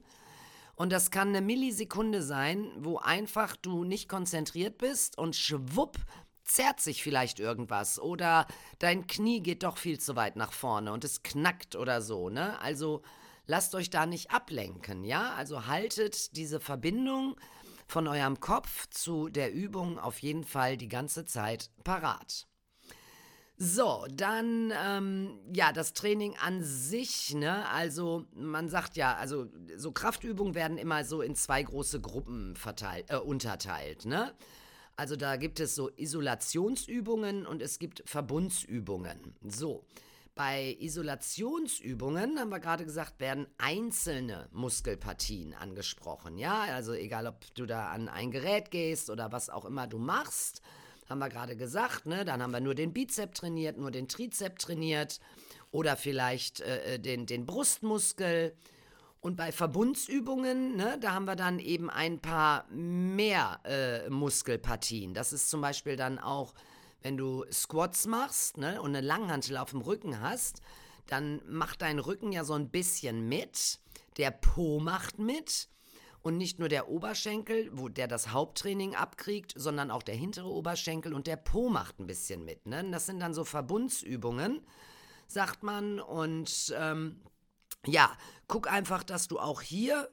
Und 0.74 0.90
das 0.90 1.10
kann 1.10 1.28
eine 1.28 1.42
Millisekunde 1.42 2.22
sein, 2.22 2.72
wo 2.78 2.96
einfach 2.96 3.56
du 3.56 3.84
nicht 3.84 4.08
konzentriert 4.08 4.78
bist 4.78 5.18
und 5.18 5.36
schwupp 5.36 5.98
zerrt 6.44 6.80
sich 6.80 7.02
vielleicht 7.02 7.40
irgendwas 7.40 8.00
oder 8.00 8.46
dein 8.78 9.06
Knie 9.06 9.40
geht 9.40 9.64
doch 9.64 9.76
viel 9.76 10.00
zu 10.00 10.16
weit 10.16 10.36
nach 10.36 10.52
vorne 10.52 10.92
und 10.92 11.04
es 11.04 11.22
knackt 11.22 11.76
oder 11.76 12.00
so, 12.00 12.30
ne? 12.30 12.58
Also 12.60 13.02
lasst 13.46 13.74
euch 13.74 13.90
da 13.90 14.06
nicht 14.06 14.30
ablenken, 14.30 15.04
ja? 15.04 15.34
Also 15.34 15.66
haltet 15.66 16.34
diese 16.36 16.58
Verbindung 16.58 17.36
von 17.86 18.06
eurem 18.08 18.40
Kopf 18.40 18.88
zu 18.90 19.28
der 19.28 19.52
Übung 19.52 19.98
auf 19.98 20.18
jeden 20.20 20.44
Fall 20.44 20.76
die 20.76 20.88
ganze 20.88 21.24
Zeit 21.24 21.70
parat. 21.84 22.46
So, 23.64 24.04
dann, 24.10 24.72
ähm, 24.76 25.38
ja, 25.54 25.72
das 25.72 25.92
Training 25.92 26.34
an 26.42 26.64
sich, 26.64 27.32
ne, 27.34 27.68
also 27.68 28.26
man 28.34 28.68
sagt 28.68 28.96
ja, 28.96 29.14
also 29.14 29.46
so 29.76 29.92
Kraftübungen 29.92 30.56
werden 30.56 30.78
immer 30.78 31.04
so 31.04 31.22
in 31.22 31.36
zwei 31.36 31.62
große 31.62 32.00
Gruppen 32.00 32.56
verteilt, 32.56 33.10
äh, 33.10 33.18
unterteilt, 33.18 34.04
ne. 34.04 34.34
Also 34.96 35.16
da 35.16 35.36
gibt 35.36 35.60
es 35.60 35.74
so 35.74 35.90
Isolationsübungen 35.96 37.46
und 37.46 37.62
es 37.62 37.78
gibt 37.78 38.02
Verbundsübungen. 38.04 39.36
So, 39.48 39.84
bei 40.34 40.76
Isolationsübungen, 40.80 42.38
haben 42.38 42.48
wir 42.48 42.60
gerade 42.60 42.84
gesagt, 42.84 43.20
werden 43.20 43.46
einzelne 43.58 44.48
Muskelpartien 44.52 45.54
angesprochen. 45.54 46.38
Ja, 46.38 46.62
also 46.62 46.94
egal, 46.94 47.26
ob 47.26 47.54
du 47.54 47.66
da 47.66 47.90
an 47.90 48.08
ein 48.08 48.30
Gerät 48.30 48.70
gehst 48.70 49.10
oder 49.10 49.30
was 49.32 49.50
auch 49.50 49.64
immer 49.64 49.86
du 49.86 49.98
machst, 49.98 50.62
haben 51.08 51.18
wir 51.18 51.28
gerade 51.28 51.56
gesagt, 51.56 52.06
ne? 52.06 52.24
Dann 52.24 52.42
haben 52.42 52.52
wir 52.52 52.60
nur 52.60 52.74
den 52.74 52.92
Bizep 52.92 53.34
trainiert, 53.34 53.76
nur 53.76 53.90
den 53.90 54.08
Trizep 54.08 54.58
trainiert 54.58 55.20
oder 55.70 55.96
vielleicht 55.96 56.60
äh, 56.60 56.94
äh, 56.94 56.98
den, 56.98 57.26
den 57.26 57.44
Brustmuskel. 57.44 58.56
Und 59.20 59.36
bei 59.36 59.52
Verbundsübungen, 59.52 60.74
ne, 60.74 60.98
da 61.00 61.12
haben 61.12 61.26
wir 61.26 61.36
dann 61.36 61.60
eben 61.60 61.90
ein 61.90 62.20
paar 62.20 62.66
mehr 62.70 63.60
äh, 63.64 64.10
Muskelpartien. 64.10 65.14
Das 65.14 65.32
ist 65.32 65.48
zum 65.48 65.60
Beispiel 65.60 65.94
dann 65.94 66.18
auch 66.18 66.54
wenn 67.02 67.16
du 67.16 67.44
Squats 67.52 68.06
machst 68.06 68.56
ne, 68.56 68.80
und 68.80 68.96
eine 68.96 69.06
Langhantel 69.06 69.56
auf 69.56 69.70
dem 69.70 69.80
Rücken 69.80 70.20
hast, 70.20 70.62
dann 71.06 71.42
macht 71.46 71.82
dein 71.82 71.98
Rücken 71.98 72.32
ja 72.32 72.44
so 72.44 72.54
ein 72.54 72.70
bisschen 72.70 73.28
mit. 73.28 73.80
Der 74.16 74.30
Po 74.30 74.80
macht 74.80 75.18
mit. 75.18 75.68
Und 76.22 76.36
nicht 76.36 76.60
nur 76.60 76.68
der 76.68 76.88
Oberschenkel, 76.88 77.68
wo 77.72 77.88
der 77.88 78.06
das 78.06 78.30
Haupttraining 78.30 78.94
abkriegt, 78.94 79.54
sondern 79.56 79.90
auch 79.90 80.04
der 80.04 80.14
hintere 80.14 80.48
Oberschenkel 80.48 81.14
und 81.14 81.26
der 81.26 81.36
Po 81.36 81.68
macht 81.68 81.98
ein 81.98 82.06
bisschen 82.06 82.44
mit. 82.44 82.64
Ne? 82.64 82.88
Das 82.92 83.06
sind 83.06 83.18
dann 83.18 83.34
so 83.34 83.44
Verbundsübungen, 83.44 84.60
sagt 85.26 85.64
man. 85.64 85.98
Und 85.98 86.72
ähm, 86.78 87.20
ja, 87.84 88.16
guck 88.46 88.70
einfach, 88.70 89.02
dass 89.02 89.26
du 89.26 89.40
auch 89.40 89.62
hier 89.62 90.08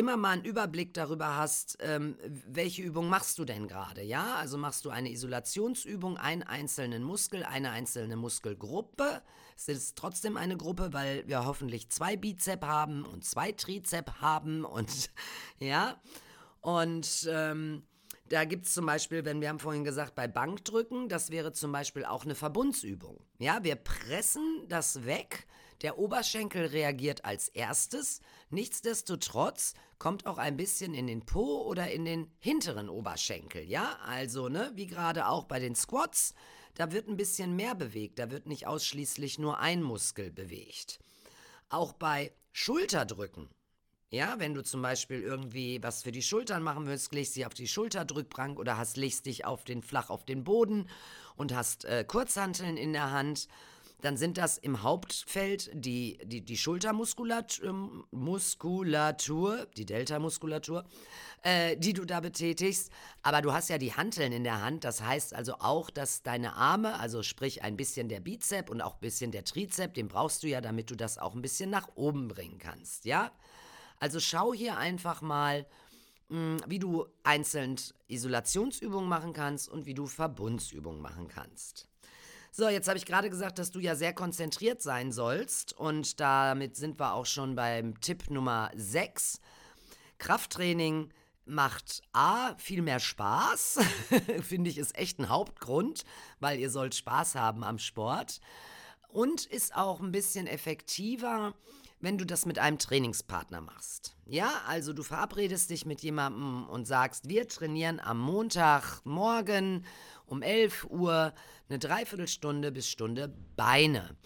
immer 0.00 0.16
mal 0.16 0.30
einen 0.30 0.44
Überblick 0.44 0.94
darüber 0.94 1.36
hast, 1.36 1.76
ähm, 1.80 2.16
welche 2.46 2.80
Übung 2.82 3.10
machst 3.10 3.38
du 3.38 3.44
denn 3.44 3.68
gerade, 3.68 4.02
ja? 4.02 4.36
Also 4.36 4.56
machst 4.56 4.86
du 4.86 4.90
eine 4.90 5.10
Isolationsübung, 5.10 6.16
einen 6.16 6.42
einzelnen 6.42 7.02
Muskel, 7.02 7.44
eine 7.44 7.70
einzelne 7.70 8.16
Muskelgruppe. 8.16 9.20
Es 9.58 9.68
ist 9.68 9.98
trotzdem 9.98 10.38
eine 10.38 10.56
Gruppe, 10.56 10.94
weil 10.94 11.28
wir 11.28 11.44
hoffentlich 11.44 11.90
zwei 11.90 12.16
Bizep 12.16 12.64
haben 12.64 13.04
und 13.04 13.26
zwei 13.26 13.52
Trizep 13.52 14.22
haben 14.22 14.64
und 14.64 15.10
ja. 15.58 16.00
Und 16.62 17.28
ähm, 17.30 17.82
da 18.30 18.44
gibt 18.44 18.64
es 18.64 18.72
zum 18.72 18.86
Beispiel, 18.86 19.26
wenn 19.26 19.42
wir 19.42 19.50
haben 19.50 19.58
vorhin 19.58 19.84
gesagt, 19.84 20.14
bei 20.14 20.28
Bankdrücken, 20.28 21.10
das 21.10 21.30
wäre 21.30 21.52
zum 21.52 21.72
Beispiel 21.72 22.06
auch 22.06 22.24
eine 22.24 22.34
Verbundsübung. 22.34 23.20
Ja, 23.38 23.62
wir 23.64 23.76
pressen 23.76 24.64
das 24.66 25.04
weg 25.04 25.46
Der 25.82 25.98
Oberschenkel 25.98 26.66
reagiert 26.66 27.24
als 27.24 27.48
erstes. 27.48 28.20
Nichtsdestotrotz 28.50 29.74
kommt 29.98 30.26
auch 30.26 30.38
ein 30.38 30.56
bisschen 30.56 30.94
in 30.94 31.06
den 31.06 31.24
Po 31.24 31.62
oder 31.62 31.90
in 31.90 32.04
den 32.04 32.30
hinteren 32.38 32.88
Oberschenkel. 32.88 33.62
Ja, 33.62 33.98
also, 34.04 34.48
ne, 34.48 34.72
wie 34.74 34.86
gerade 34.86 35.26
auch 35.26 35.44
bei 35.44 35.58
den 35.58 35.74
Squats, 35.74 36.34
da 36.74 36.92
wird 36.92 37.08
ein 37.08 37.16
bisschen 37.16 37.56
mehr 37.56 37.74
bewegt. 37.74 38.18
Da 38.18 38.30
wird 38.30 38.46
nicht 38.46 38.66
ausschließlich 38.66 39.38
nur 39.38 39.58
ein 39.58 39.82
Muskel 39.82 40.30
bewegt. 40.30 40.98
Auch 41.68 41.92
bei 41.92 42.32
Schulterdrücken 42.52 43.48
ja, 44.12 44.34
wenn 44.38 44.54
du 44.54 44.64
zum 44.64 44.82
Beispiel 44.82 45.22
irgendwie 45.22 45.80
was 45.82 46.02
für 46.02 46.10
die 46.10 46.22
Schultern 46.22 46.64
machen 46.64 46.86
willst, 46.86 47.14
legst 47.14 47.36
dich 47.36 47.46
auf 47.46 47.54
die 47.54 47.68
Schulterdrückbank 47.68 48.58
oder 48.58 48.76
hast, 48.76 48.96
legst 48.96 49.26
dich 49.26 49.44
auf 49.44 49.62
den, 49.62 49.82
flach 49.82 50.10
auf 50.10 50.24
den 50.24 50.42
Boden 50.42 50.88
und 51.36 51.54
hast 51.54 51.84
äh, 51.84 52.04
Kurzhanteln 52.04 52.76
in 52.76 52.92
der 52.92 53.12
Hand, 53.12 53.46
dann 54.00 54.16
sind 54.16 54.38
das 54.38 54.58
im 54.58 54.82
Hauptfeld 54.82 55.70
die, 55.74 56.18
die, 56.24 56.44
die 56.44 56.56
Schultermuskulatur, 56.56 57.68
ähm, 59.58 59.66
die 59.76 59.86
Delta-Muskulatur, 59.86 60.84
äh, 61.42 61.76
die 61.76 61.92
du 61.92 62.04
da 62.04 62.20
betätigst. 62.20 62.90
Aber 63.22 63.42
du 63.42 63.52
hast 63.52 63.68
ja 63.68 63.78
die 63.78 63.94
Hanteln 63.94 64.32
in 64.32 64.44
der 64.44 64.62
Hand. 64.62 64.84
Das 64.84 65.02
heißt 65.02 65.34
also 65.34 65.54
auch, 65.60 65.90
dass 65.90 66.22
deine 66.22 66.54
Arme, 66.54 66.98
also 66.98 67.22
sprich 67.22 67.62
ein 67.62 67.76
bisschen 67.76 68.08
der 68.08 68.20
Bizep 68.20 68.70
und 68.70 68.80
auch 68.80 68.94
ein 68.94 69.00
bisschen 69.00 69.30
der 69.32 69.44
Trizep, 69.44 69.94
den 69.94 70.08
brauchst 70.08 70.42
du 70.42 70.48
ja, 70.48 70.60
damit 70.60 70.90
du 70.90 70.96
das 70.96 71.18
auch 71.18 71.34
ein 71.34 71.42
bisschen 71.42 71.70
nach 71.70 71.88
oben 71.94 72.28
bringen 72.28 72.58
kannst. 72.58 73.04
Ja? 73.04 73.32
Also 73.98 74.20
schau 74.20 74.54
hier 74.54 74.78
einfach 74.78 75.20
mal, 75.20 75.66
hm, 76.30 76.58
wie 76.66 76.78
du 76.78 77.06
einzeln 77.22 77.76
Isolationsübungen 78.08 79.08
machen 79.08 79.32
kannst 79.32 79.68
und 79.68 79.84
wie 79.84 79.94
du 79.94 80.06
Verbundsübungen 80.06 81.02
machen 81.02 81.28
kannst. 81.28 81.89
So, 82.52 82.68
jetzt 82.68 82.88
habe 82.88 82.98
ich 82.98 83.06
gerade 83.06 83.30
gesagt, 83.30 83.60
dass 83.60 83.70
du 83.70 83.78
ja 83.78 83.94
sehr 83.94 84.12
konzentriert 84.12 84.82
sein 84.82 85.12
sollst 85.12 85.72
und 85.72 86.18
damit 86.18 86.74
sind 86.74 86.98
wir 86.98 87.14
auch 87.14 87.26
schon 87.26 87.54
beim 87.54 88.00
Tipp 88.00 88.28
Nummer 88.28 88.72
6. 88.74 89.40
Krafttraining 90.18 91.12
macht 91.44 92.02
A, 92.12 92.56
viel 92.56 92.82
mehr 92.82 92.98
Spaß, 92.98 93.78
finde 94.42 94.68
ich 94.68 94.78
ist 94.78 94.98
echt 94.98 95.20
ein 95.20 95.28
Hauptgrund, 95.28 96.04
weil 96.40 96.58
ihr 96.58 96.70
sollt 96.70 96.96
Spaß 96.96 97.36
haben 97.36 97.62
am 97.62 97.78
Sport 97.78 98.40
und 99.06 99.46
ist 99.46 99.76
auch 99.76 100.00
ein 100.00 100.10
bisschen 100.10 100.48
effektiver, 100.48 101.54
wenn 102.00 102.18
du 102.18 102.26
das 102.26 102.46
mit 102.46 102.58
einem 102.58 102.78
Trainingspartner 102.78 103.60
machst. 103.60 104.16
Ja, 104.26 104.50
also 104.66 104.92
du 104.92 105.02
verabredest 105.02 105.70
dich 105.70 105.86
mit 105.86 106.02
jemandem 106.02 106.68
und 106.68 106.86
sagst, 106.86 107.28
wir 107.28 107.46
trainieren 107.46 108.00
am 108.00 108.18
Montagmorgen 108.18 109.84
um 110.30 110.42
11 110.42 110.86
Uhr 110.90 111.34
eine 111.68 111.78
Dreiviertelstunde 111.78 112.72
bis 112.72 112.88
Stunde 112.88 113.34
Beine. 113.56 114.16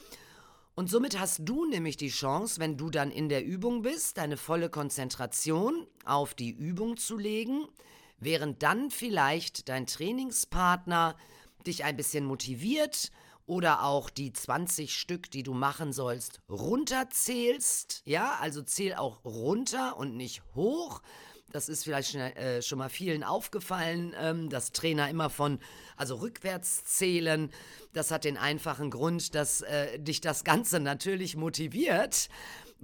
Und 0.74 0.90
somit 0.90 1.18
hast 1.18 1.40
du 1.44 1.66
nämlich 1.66 1.96
die 1.96 2.08
Chance, 2.08 2.60
wenn 2.60 2.76
du 2.76 2.90
dann 2.90 3.10
in 3.10 3.28
der 3.28 3.44
Übung 3.44 3.82
bist, 3.82 4.18
deine 4.18 4.36
volle 4.36 4.70
Konzentration 4.70 5.86
auf 6.04 6.34
die 6.34 6.50
Übung 6.50 6.96
zu 6.96 7.16
legen, 7.16 7.66
während 8.18 8.62
dann 8.62 8.90
vielleicht 8.90 9.68
dein 9.68 9.86
Trainingspartner 9.86 11.16
dich 11.66 11.84
ein 11.84 11.96
bisschen 11.96 12.24
motiviert, 12.24 13.10
oder 13.46 13.82
auch 13.84 14.10
die 14.10 14.32
20 14.32 14.94
Stück, 14.94 15.30
die 15.30 15.42
du 15.42 15.52
machen 15.52 15.92
sollst, 15.92 16.40
runterzählst. 16.48 18.02
Ja, 18.06 18.38
also 18.40 18.62
zähl 18.62 18.94
auch 18.94 19.24
runter 19.24 19.96
und 19.98 20.16
nicht 20.16 20.42
hoch. 20.54 21.02
Das 21.54 21.68
ist 21.68 21.84
vielleicht 21.84 22.10
schon, 22.10 22.20
äh, 22.20 22.62
schon 22.62 22.78
mal 22.78 22.88
vielen 22.88 23.22
aufgefallen, 23.22 24.12
ähm, 24.20 24.50
dass 24.50 24.72
Trainer 24.72 25.08
immer 25.08 25.30
von, 25.30 25.60
also 25.96 26.16
rückwärts 26.16 26.82
zählen. 26.84 27.48
Das 27.92 28.10
hat 28.10 28.24
den 28.24 28.36
einfachen 28.36 28.90
Grund, 28.90 29.36
dass 29.36 29.60
äh, 29.60 30.00
dich 30.00 30.20
das 30.20 30.42
Ganze 30.42 30.80
natürlich 30.80 31.36
motiviert 31.36 32.28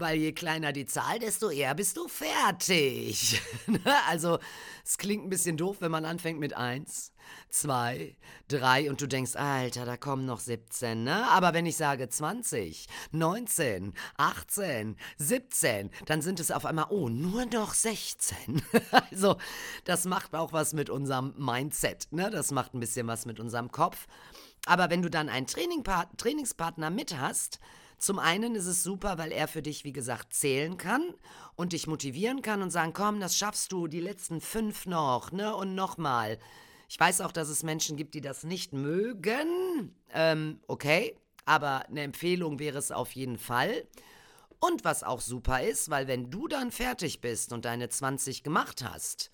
weil 0.00 0.18
je 0.18 0.32
kleiner 0.32 0.72
die 0.72 0.86
Zahl, 0.86 1.18
desto 1.18 1.50
eher 1.50 1.74
bist 1.74 1.96
du 1.96 2.08
fertig. 2.08 3.40
Ne? 3.66 3.80
also 4.08 4.38
es 4.84 4.98
klingt 4.98 5.24
ein 5.24 5.30
bisschen 5.30 5.56
doof, 5.56 5.76
wenn 5.80 5.92
man 5.92 6.04
anfängt 6.04 6.40
mit 6.40 6.56
1, 6.56 7.12
2, 7.50 8.16
3 8.48 8.90
und 8.90 9.00
du 9.00 9.06
denkst, 9.06 9.36
Alter, 9.36 9.84
da 9.84 9.96
kommen 9.96 10.24
noch 10.26 10.40
17, 10.40 11.04
ne? 11.04 11.28
Aber 11.30 11.54
wenn 11.54 11.66
ich 11.66 11.76
sage 11.76 12.08
20, 12.08 12.88
19, 13.12 13.94
18, 14.16 14.96
17, 15.18 15.90
dann 16.06 16.22
sind 16.22 16.40
es 16.40 16.50
auf 16.50 16.64
einmal, 16.64 16.86
oh, 16.90 17.08
nur 17.08 17.46
noch 17.46 17.74
16. 17.74 18.62
also 19.10 19.36
das 19.84 20.06
macht 20.06 20.34
auch 20.34 20.52
was 20.52 20.72
mit 20.72 20.90
unserem 20.90 21.34
Mindset, 21.36 22.08
ne? 22.10 22.30
Das 22.30 22.50
macht 22.50 22.74
ein 22.74 22.80
bisschen 22.80 23.06
was 23.06 23.26
mit 23.26 23.38
unserem 23.38 23.70
Kopf. 23.70 24.08
Aber 24.66 24.90
wenn 24.90 25.02
du 25.02 25.10
dann 25.10 25.28
einen 25.28 25.46
Trainingspartner 25.46 26.90
mit 26.90 27.18
hast, 27.18 27.60
zum 28.00 28.18
einen 28.18 28.54
ist 28.54 28.66
es 28.66 28.82
super, 28.82 29.18
weil 29.18 29.30
er 29.30 29.46
für 29.46 29.60
dich, 29.60 29.84
wie 29.84 29.92
gesagt, 29.92 30.32
zählen 30.32 30.78
kann 30.78 31.12
und 31.54 31.74
dich 31.74 31.86
motivieren 31.86 32.40
kann 32.40 32.62
und 32.62 32.70
sagen, 32.70 32.94
komm, 32.94 33.20
das 33.20 33.36
schaffst 33.36 33.72
du, 33.72 33.88
die 33.88 34.00
letzten 34.00 34.40
fünf 34.40 34.86
noch, 34.86 35.32
ne, 35.32 35.54
und 35.54 35.74
nochmal. 35.74 36.38
Ich 36.88 36.98
weiß 36.98 37.20
auch, 37.20 37.30
dass 37.30 37.50
es 37.50 37.62
Menschen 37.62 37.98
gibt, 37.98 38.14
die 38.14 38.22
das 38.22 38.42
nicht 38.42 38.72
mögen. 38.72 39.94
Ähm, 40.14 40.60
okay, 40.66 41.14
aber 41.44 41.86
eine 41.88 42.00
Empfehlung 42.00 42.58
wäre 42.58 42.78
es 42.78 42.90
auf 42.90 43.12
jeden 43.12 43.36
Fall. 43.36 43.86
Und 44.60 44.82
was 44.82 45.02
auch 45.02 45.20
super 45.20 45.62
ist, 45.62 45.90
weil 45.90 46.08
wenn 46.08 46.30
du 46.30 46.48
dann 46.48 46.70
fertig 46.70 47.20
bist 47.20 47.52
und 47.52 47.66
deine 47.66 47.90
20 47.90 48.42
gemacht 48.42 48.82
hast, 48.82 49.30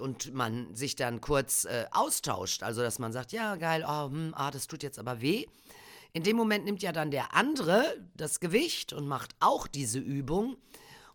und 0.00 0.34
man 0.34 0.74
sich 0.74 0.96
dann 0.96 1.20
kurz 1.20 1.66
äh, 1.66 1.86
austauscht, 1.92 2.62
also 2.62 2.82
dass 2.82 2.98
man 2.98 3.12
sagt, 3.12 3.32
ja 3.32 3.56
geil, 3.56 3.84
oh, 3.86 4.10
hm, 4.10 4.32
ah, 4.34 4.50
das 4.50 4.66
tut 4.66 4.82
jetzt 4.82 4.98
aber 4.98 5.20
weh, 5.20 5.46
in 6.14 6.22
dem 6.22 6.36
Moment 6.36 6.64
nimmt 6.64 6.80
ja 6.80 6.92
dann 6.92 7.10
der 7.10 7.34
andere 7.34 7.84
das 8.16 8.38
Gewicht 8.38 8.92
und 8.92 9.06
macht 9.06 9.34
auch 9.40 9.66
diese 9.66 9.98
Übung. 9.98 10.56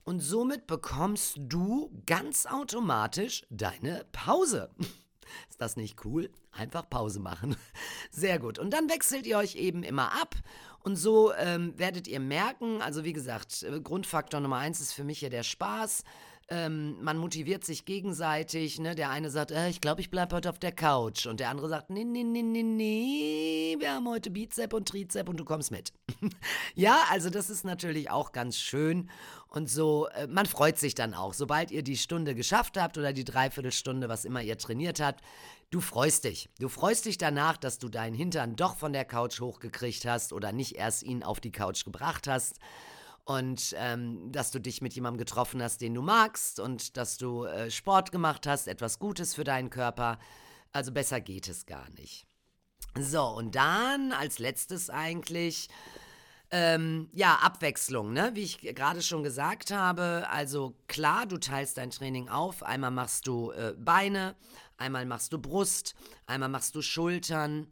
Und 0.04 0.20
somit 0.20 0.68
bekommst 0.68 1.38
du 1.40 1.90
ganz 2.06 2.46
automatisch 2.46 3.46
deine 3.50 4.06
Pause. 4.12 4.70
Ist 5.50 5.62
das 5.62 5.78
nicht 5.78 6.04
cool? 6.04 6.30
Einfach 6.52 6.90
Pause 6.90 7.22
machen. 7.22 7.56
Sehr 8.12 8.40
gut. 8.40 8.60
Und 8.60 8.72
dann 8.72 8.90
wechselt 8.90 9.26
ihr 9.26 9.38
euch 9.38 9.56
eben 9.56 9.84
immer 9.84 10.12
ab. 10.22 10.36
Und 10.80 10.98
so 10.98 11.34
ähm, 11.34 11.78
werdet 11.78 12.08
ihr 12.08 12.20
merken, 12.20 12.82
also 12.82 13.06
wie 13.06 13.14
gesagt, 13.14 13.64
äh, 13.64 13.80
Grundfaktor 13.80 14.42
Nummer 14.42 14.58
eins 14.58 14.82
ist 14.82 14.92
für 14.92 15.06
mich 15.06 15.22
ja 15.22 15.30
der 15.30 15.44
Spaß 15.44 16.04
ähm, 16.52 16.98
man 17.02 17.18
motiviert 17.18 17.64
sich 17.64 17.86
gegenseitig. 17.86 18.80
Ne? 18.80 18.96
Der 18.96 19.10
eine 19.10 19.30
sagt, 19.30 19.52
äh, 19.52 19.70
ich 19.70 19.82
glaube, 19.82 20.02
ich 20.02 20.10
bleibe 20.10 20.36
heute 20.36 20.50
auf 20.50 20.60
der 20.60 20.72
Couch. 20.72 21.28
Und 21.28 21.40
der 21.40 21.50
andere 21.50 21.70
sagt, 21.70 21.90
nee, 21.90 22.04
nee, 22.04 22.24
nee, 22.24 22.42
nee, 22.42 22.64
nee, 22.64 23.76
wir 23.80 23.94
haben 23.94 24.08
heute 24.08 24.32
Bizep 24.32 24.74
und 24.74 24.88
Trizep 24.88 25.30
und 25.30 25.40
du 25.40 25.46
kommst 25.46 25.72
mit. 25.72 25.94
ja, 26.76 27.04
also 27.10 27.30
das 27.30 27.50
ist 27.50 27.66
natürlich 27.66 28.10
auch 28.10 28.32
ganz 28.32 28.58
schön. 28.58 29.10
Und 29.48 29.70
so, 29.70 30.08
äh, 30.08 30.28
man 30.28 30.46
freut 30.46 30.78
sich 30.78 30.96
dann 30.96 31.14
auch. 31.14 31.34
Sobald 31.34 31.72
ihr 31.72 31.84
die 31.84 31.98
Stunde 31.98 32.36
geschafft 32.36 32.78
habt 32.78 32.98
oder 32.98 33.14
die 33.14 33.26
Dreiviertelstunde, 33.26 34.10
was 34.10 34.26
immer 34.26 34.42
ihr 34.42 34.58
trainiert 34.58 35.00
habt, 35.00 35.24
du 35.70 35.82
freust 35.82 36.24
dich. 36.24 36.50
Du 36.60 36.68
freust 36.70 37.06
dich 37.06 37.18
danach, 37.18 37.58
dass 37.58 37.78
du 37.78 37.90
deinen 37.90 38.16
Hintern 38.16 38.56
doch 38.56 38.76
von 38.76 38.94
der 38.94 39.06
Couch 39.06 39.40
hochgekriegt 39.40 40.06
hast 40.06 40.34
oder 40.34 40.52
nicht 40.52 40.76
erst 40.76 41.04
ihn 41.04 41.24
auf 41.24 41.40
die 41.40 41.52
Couch 41.52 41.86
gebracht 41.86 42.28
hast 42.28 42.60
und 43.30 43.76
ähm, 43.78 44.32
dass 44.32 44.50
du 44.50 44.58
dich 44.58 44.82
mit 44.82 44.96
jemandem 44.96 45.20
getroffen 45.20 45.62
hast, 45.62 45.82
den 45.82 45.94
du 45.94 46.02
magst 46.02 46.60
und 46.60 46.98
dass 46.98 47.20
du 47.20 47.44
äh, 47.44 47.70
Sport 47.70 48.12
gemacht 48.12 48.48
hast, 48.48 48.68
etwas 48.68 48.98
Gutes 48.98 49.36
für 49.36 49.44
deinen 49.44 49.70
Körper. 49.70 50.18
Also 50.72 50.92
besser 50.92 51.22
geht 51.22 51.48
es 51.48 51.68
gar 51.68 51.88
nicht. 51.92 52.26
So, 53.00 53.24
und 53.24 53.54
dann 53.54 54.14
als 54.14 54.40
letztes 54.40 54.90
eigentlich, 54.90 55.70
ähm, 56.50 57.08
ja, 57.14 57.36
Abwechslung, 57.44 58.14
ne? 58.14 58.32
Wie 58.34 58.42
ich 58.42 58.62
gerade 58.62 59.04
schon 59.04 59.22
gesagt 59.22 59.70
habe. 59.70 60.26
Also 60.32 60.74
klar, 60.88 61.28
du 61.28 61.38
teilst 61.38 61.78
dein 61.78 61.92
Training 61.92 62.30
auf. 62.30 62.64
Einmal 62.64 62.90
machst 62.90 63.28
du 63.28 63.52
äh, 63.52 63.76
Beine, 63.78 64.36
einmal 64.78 65.06
machst 65.06 65.34
du 65.34 65.38
Brust, 65.40 65.94
einmal 66.26 66.50
machst 66.50 66.74
du 66.74 66.82
Schultern. 66.82 67.72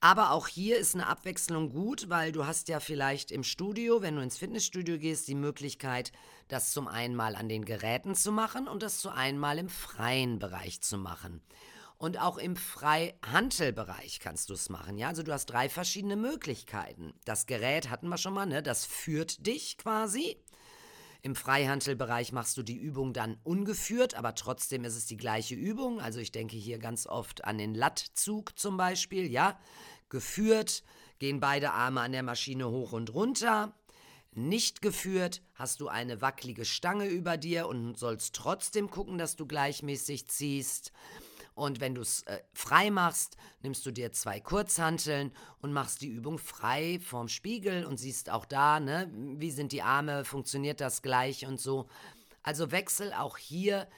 Aber 0.00 0.30
auch 0.30 0.46
hier 0.46 0.78
ist 0.78 0.94
eine 0.94 1.08
Abwechslung 1.08 1.70
gut, 1.70 2.08
weil 2.08 2.30
du 2.30 2.46
hast 2.46 2.68
ja 2.68 2.78
vielleicht 2.78 3.32
im 3.32 3.42
Studio, 3.42 4.00
wenn 4.00 4.14
du 4.14 4.22
ins 4.22 4.38
Fitnessstudio 4.38 4.96
gehst, 4.96 5.26
die 5.26 5.34
Möglichkeit, 5.34 6.12
das 6.46 6.70
zum 6.70 6.86
einen 6.86 7.16
mal 7.16 7.34
an 7.34 7.48
den 7.48 7.64
Geräten 7.64 8.14
zu 8.14 8.30
machen 8.30 8.68
und 8.68 8.82
das 8.84 8.98
zu 8.98 9.10
einmal 9.10 9.58
im 9.58 9.68
freien 9.68 10.38
Bereich 10.38 10.80
zu 10.82 10.98
machen. 10.98 11.42
Und 11.96 12.20
auch 12.20 12.38
im 12.38 12.54
Freihantelbereich 12.54 14.20
kannst 14.20 14.50
du 14.50 14.54
es 14.54 14.68
machen. 14.68 14.98
Ja, 14.98 15.08
also 15.08 15.24
du 15.24 15.32
hast 15.32 15.46
drei 15.46 15.68
verschiedene 15.68 16.14
Möglichkeiten. 16.14 17.12
Das 17.24 17.46
Gerät 17.46 17.90
hatten 17.90 18.08
wir 18.08 18.18
schon 18.18 18.34
mal, 18.34 18.46
ne? 18.46 18.62
Das 18.62 18.86
führt 18.86 19.44
dich 19.48 19.78
quasi. 19.78 20.40
Im 21.20 21.34
Freihandelbereich 21.34 22.32
machst 22.32 22.56
du 22.56 22.62
die 22.62 22.76
Übung 22.76 23.12
dann 23.12 23.38
ungeführt, 23.42 24.14
aber 24.14 24.34
trotzdem 24.34 24.84
ist 24.84 24.96
es 24.96 25.06
die 25.06 25.16
gleiche 25.16 25.54
Übung. 25.54 26.00
Also 26.00 26.20
ich 26.20 26.30
denke 26.30 26.56
hier 26.56 26.78
ganz 26.78 27.06
oft 27.06 27.44
an 27.44 27.58
den 27.58 27.74
Lattzug 27.74 28.58
zum 28.58 28.76
Beispiel, 28.76 29.30
ja 29.30 29.58
geführt, 30.08 30.82
gehen 31.18 31.40
beide 31.40 31.72
Arme 31.72 32.00
an 32.00 32.12
der 32.12 32.22
Maschine 32.22 32.70
hoch 32.70 32.92
und 32.92 33.12
runter. 33.14 33.72
Nicht 34.32 34.82
geführt, 34.82 35.42
hast 35.54 35.80
du 35.80 35.88
eine 35.88 36.20
wackelige 36.20 36.64
Stange 36.64 37.06
über 37.06 37.36
dir 37.36 37.66
und 37.66 37.98
sollst 37.98 38.34
trotzdem 38.34 38.90
gucken, 38.90 39.18
dass 39.18 39.36
du 39.36 39.46
gleichmäßig 39.46 40.28
ziehst. 40.28 40.92
Und 41.58 41.80
wenn 41.80 41.96
du 41.96 42.02
es 42.02 42.22
äh, 42.22 42.38
frei 42.54 42.88
machst, 42.92 43.36
nimmst 43.62 43.84
du 43.84 43.90
dir 43.90 44.12
zwei 44.12 44.38
Kurzhanteln 44.38 45.32
und 45.60 45.72
machst 45.72 46.02
die 46.02 46.08
Übung 46.08 46.38
frei 46.38 47.00
vorm 47.02 47.26
Spiegel 47.26 47.84
und 47.84 47.96
siehst 47.96 48.30
auch 48.30 48.44
da, 48.44 48.78
ne, 48.78 49.10
wie 49.12 49.50
sind 49.50 49.72
die 49.72 49.82
Arme, 49.82 50.24
funktioniert 50.24 50.80
das 50.80 51.02
gleich 51.02 51.46
und 51.46 51.60
so. 51.60 51.88
Also 52.44 52.70
wechsel 52.70 53.12
auch 53.12 53.36
hier 53.36 53.88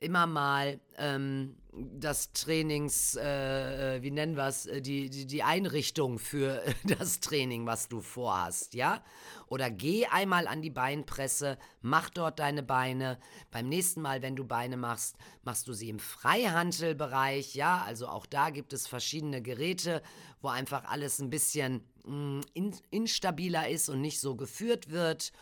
immer 0.00 0.26
mal 0.26 0.80
ähm, 0.96 1.56
das 1.72 2.32
Trainings, 2.32 3.16
äh, 3.16 3.96
äh 3.96 4.02
wie 4.02 4.10
nennen 4.10 4.36
wir 4.36 4.46
es, 4.46 4.66
äh, 4.66 4.80
die, 4.80 5.10
die, 5.10 5.26
die 5.26 5.42
Einrichtung 5.42 6.18
für 6.18 6.62
das 6.84 7.20
Training, 7.20 7.66
was 7.66 7.88
du 7.88 8.00
vorhast, 8.00 8.74
ja? 8.74 9.02
Oder 9.48 9.70
geh 9.70 10.06
einmal 10.06 10.46
an 10.46 10.62
die 10.62 10.70
Beinpresse, 10.70 11.58
mach 11.80 12.10
dort 12.10 12.38
deine 12.38 12.62
Beine. 12.62 13.18
Beim 13.50 13.68
nächsten 13.68 14.00
Mal, 14.00 14.22
wenn 14.22 14.36
du 14.36 14.44
Beine 14.44 14.76
machst, 14.76 15.16
machst 15.42 15.66
du 15.68 15.72
sie 15.72 15.88
im 15.88 15.98
Freihandelbereich, 15.98 17.54
ja? 17.54 17.82
Also 17.84 18.08
auch 18.08 18.26
da 18.26 18.50
gibt 18.50 18.72
es 18.72 18.86
verschiedene 18.86 19.42
Geräte, 19.42 20.02
wo 20.40 20.48
einfach 20.48 20.84
alles 20.84 21.18
ein 21.18 21.30
bisschen 21.30 21.82
mh, 22.04 22.12
mm, 22.12 22.40
in, 22.54 22.76
instabiler 22.90 23.68
ist 23.68 23.88
und 23.88 24.00
nicht 24.00 24.20
so 24.20 24.36
geführt 24.36 24.90
wird. 24.90 25.32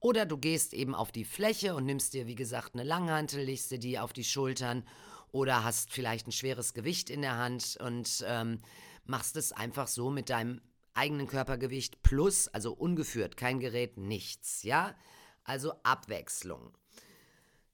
Oder 0.00 0.26
du 0.26 0.36
gehst 0.36 0.74
eben 0.74 0.94
auf 0.94 1.10
die 1.10 1.24
Fläche 1.24 1.74
und 1.74 1.84
nimmst 1.86 2.14
dir, 2.14 2.26
wie 2.26 2.34
gesagt, 2.34 2.74
eine 2.74 2.84
Langhantel, 2.84 3.42
legst 3.42 3.70
dir 3.70 3.78
die 3.78 3.98
auf 3.98 4.12
die 4.12 4.24
Schultern 4.24 4.84
oder 5.32 5.64
hast 5.64 5.92
vielleicht 5.92 6.26
ein 6.26 6.32
schweres 6.32 6.74
Gewicht 6.74 7.10
in 7.10 7.22
der 7.22 7.36
Hand 7.36 7.76
und 7.80 8.24
ähm, 8.26 8.60
machst 9.04 9.36
es 9.36 9.52
einfach 9.52 9.88
so 9.88 10.10
mit 10.10 10.30
deinem 10.30 10.60
eigenen 10.94 11.26
Körpergewicht 11.26 12.02
plus, 12.02 12.48
also 12.48 12.72
ungeführt, 12.72 13.36
kein 13.36 13.60
Gerät, 13.60 13.98
nichts, 13.98 14.62
ja? 14.62 14.94
Also 15.44 15.74
Abwechslung. 15.82 16.72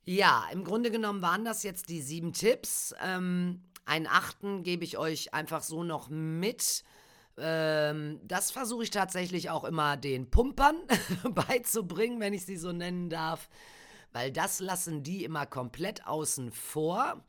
Ja, 0.05 0.47
im 0.53 0.65
Grunde 0.65 0.91
genommen 0.91 1.23
waren 1.23 1.45
das 1.45 1.63
jetzt 1.63 1.89
die 1.89 2.03
sieben 2.03 2.33
Tipps. 2.33 2.95
Ähm, 3.01 3.63
einen 3.85 4.09
achten 4.09 4.63
gebe 4.63 4.85
ich 4.85 4.99
euch 4.99 5.33
einfach 5.33 5.63
so 5.63 5.85
noch 5.85 6.09
mit. 6.09 6.83
Ähm, 7.39 8.21
das 8.25 8.51
versuche 8.51 8.85
ich 8.85 8.91
tatsächlich 8.91 9.51
auch 9.51 9.65
immer 9.65 9.97
den 9.97 10.31
Pumpern 10.31 10.77
beizubringen, 11.31 12.21
wenn 12.21 12.35
ich 12.35 12.45
sie 12.45 12.57
so 12.57 12.73
nennen 12.73 13.09
darf, 13.09 13.49
weil 14.13 14.31
das 14.31 14.61
lassen 14.61 15.03
die 15.03 15.25
immer 15.25 15.47
komplett 15.47 16.07
außen 16.07 16.53
vor. 16.53 17.25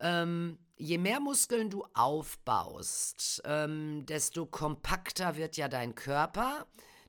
Ähm, 0.00 0.58
je 0.76 0.98
mehr 0.98 1.20
Muskeln 1.20 1.70
du 1.70 1.84
aufbaust, 1.94 3.42
ähm, 3.44 4.04
desto 4.06 4.46
kompakter 4.46 5.36
wird 5.36 5.56
ja 5.56 5.68
dein 5.68 5.94
Körper, 5.94 6.66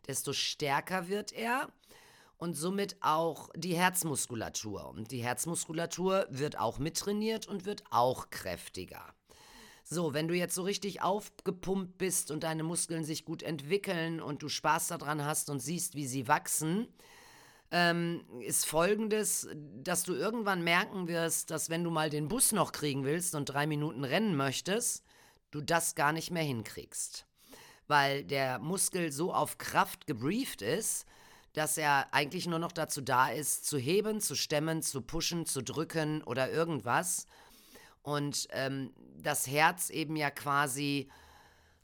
desto 0.07 0.33
stärker 0.33 1.07
wird 1.07 1.33
er 1.33 1.69
und 2.37 2.55
somit 2.55 2.97
auch 3.01 3.49
die 3.55 3.75
Herzmuskulatur. 3.75 4.89
Und 4.89 5.11
die 5.11 5.23
Herzmuskulatur 5.23 6.27
wird 6.29 6.59
auch 6.59 6.79
mittrainiert 6.79 7.47
und 7.47 7.65
wird 7.65 7.83
auch 7.89 8.29
kräftiger. 8.29 9.13
So, 9.87 10.15
wenn 10.15 10.27
du 10.27 10.33
jetzt 10.33 10.55
so 10.55 10.63
richtig 10.63 11.03
aufgepumpt 11.03 11.99
bist 11.99 12.31
und 12.31 12.41
deine 12.41 12.63
Muskeln 12.63 13.03
sich 13.03 13.23
gut 13.23 13.43
entwickeln 13.43 14.19
und 14.19 14.41
du 14.41 14.49
Spaß 14.49 14.87
daran 14.87 15.23
hast 15.23 15.51
und 15.51 15.59
siehst, 15.59 15.93
wie 15.93 16.07
sie 16.07 16.27
wachsen, 16.27 16.87
ähm, 17.69 18.25
ist 18.39 18.65
folgendes, 18.65 19.47
dass 19.83 20.01
du 20.01 20.15
irgendwann 20.15 20.63
merken 20.63 21.07
wirst, 21.07 21.51
dass 21.51 21.69
wenn 21.69 21.83
du 21.83 21.91
mal 21.91 22.09
den 22.09 22.27
Bus 22.27 22.51
noch 22.51 22.71
kriegen 22.71 23.03
willst 23.03 23.35
und 23.35 23.45
drei 23.45 23.67
Minuten 23.67 24.03
rennen 24.03 24.35
möchtest, 24.35 25.03
du 25.51 25.61
das 25.61 25.93
gar 25.93 26.13
nicht 26.13 26.31
mehr 26.31 26.43
hinkriegst. 26.43 27.27
Weil 27.87 28.23
der 28.23 28.57
Muskel 28.57 29.11
so 29.11 29.31
auf 29.31 29.59
Kraft 29.59 30.07
gebrieft 30.07 30.63
ist, 30.63 31.05
dass 31.53 31.77
er 31.77 32.11
eigentlich 32.11 32.47
nur 32.47 32.59
noch 32.59 32.71
dazu 32.71 33.01
da 33.01 33.29
ist, 33.29 33.67
zu 33.67 33.77
heben, 33.77 34.19
zu 34.19 34.33
stemmen, 34.33 34.81
zu 34.81 35.01
pushen, 35.01 35.45
zu 35.45 35.61
drücken 35.61 36.23
oder 36.23 36.49
irgendwas 36.49 37.27
und 38.05 38.47
ähm, 38.51 38.93
das 39.17 39.47
Herz 39.47 39.89
eben 39.89 40.15
ja 40.15 40.29
quasi 40.29 41.09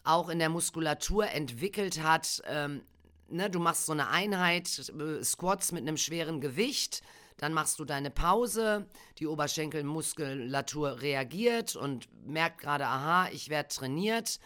auch 0.03 0.29
in 0.29 0.37
der 0.37 0.49
Muskulatur 0.49 1.27
entwickelt 1.27 2.03
hat. 2.03 2.43
Ähm, 2.45 2.83
ne, 3.27 3.49
du 3.49 3.59
machst 3.59 3.87
so 3.87 3.91
eine 3.91 4.09
Einheit, 4.09 4.91
äh, 4.99 5.23
Squats 5.23 5.71
mit 5.71 5.81
einem 5.81 5.97
schweren 5.97 6.39
Gewicht, 6.39 7.01
dann 7.37 7.53
machst 7.53 7.79
du 7.79 7.85
deine 7.85 8.11
Pause, 8.11 8.85
die 9.17 9.25
Oberschenkelmuskulatur 9.25 11.01
reagiert 11.01 11.75
und 11.75 12.07
merkt 12.23 12.59
gerade, 12.59 12.85
aha, 12.85 13.29
ich 13.31 13.49
werde 13.49 13.69
trainiert. 13.69 14.39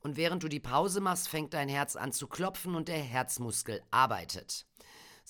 Und 0.00 0.16
während 0.16 0.42
du 0.42 0.48
die 0.48 0.58
Pause 0.58 1.00
machst, 1.00 1.28
fängt 1.28 1.54
dein 1.54 1.68
Herz 1.68 1.94
an 1.94 2.10
zu 2.10 2.26
klopfen 2.26 2.74
und 2.74 2.88
der 2.88 2.98
Herzmuskel 2.98 3.82
arbeitet. 3.92 4.66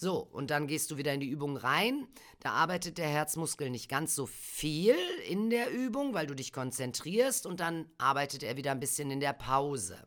So, 0.02 0.16
und 0.16 0.50
dann 0.50 0.66
gehst 0.66 0.90
du 0.90 0.96
wieder 0.96 1.12
in 1.12 1.20
die 1.20 1.28
Übung 1.28 1.58
rein. 1.58 2.08
Da 2.38 2.52
arbeitet 2.52 2.96
der 2.96 3.06
Herzmuskel 3.06 3.68
nicht 3.68 3.90
ganz 3.90 4.14
so 4.14 4.24
viel 4.24 4.96
in 5.28 5.50
der 5.50 5.70
Übung, 5.70 6.14
weil 6.14 6.26
du 6.26 6.34
dich 6.34 6.54
konzentrierst 6.54 7.44
und 7.44 7.60
dann 7.60 7.84
arbeitet 7.98 8.42
er 8.42 8.56
wieder 8.56 8.70
ein 8.70 8.80
bisschen 8.80 9.10
in 9.10 9.20
der 9.20 9.34
Pause. 9.34 10.02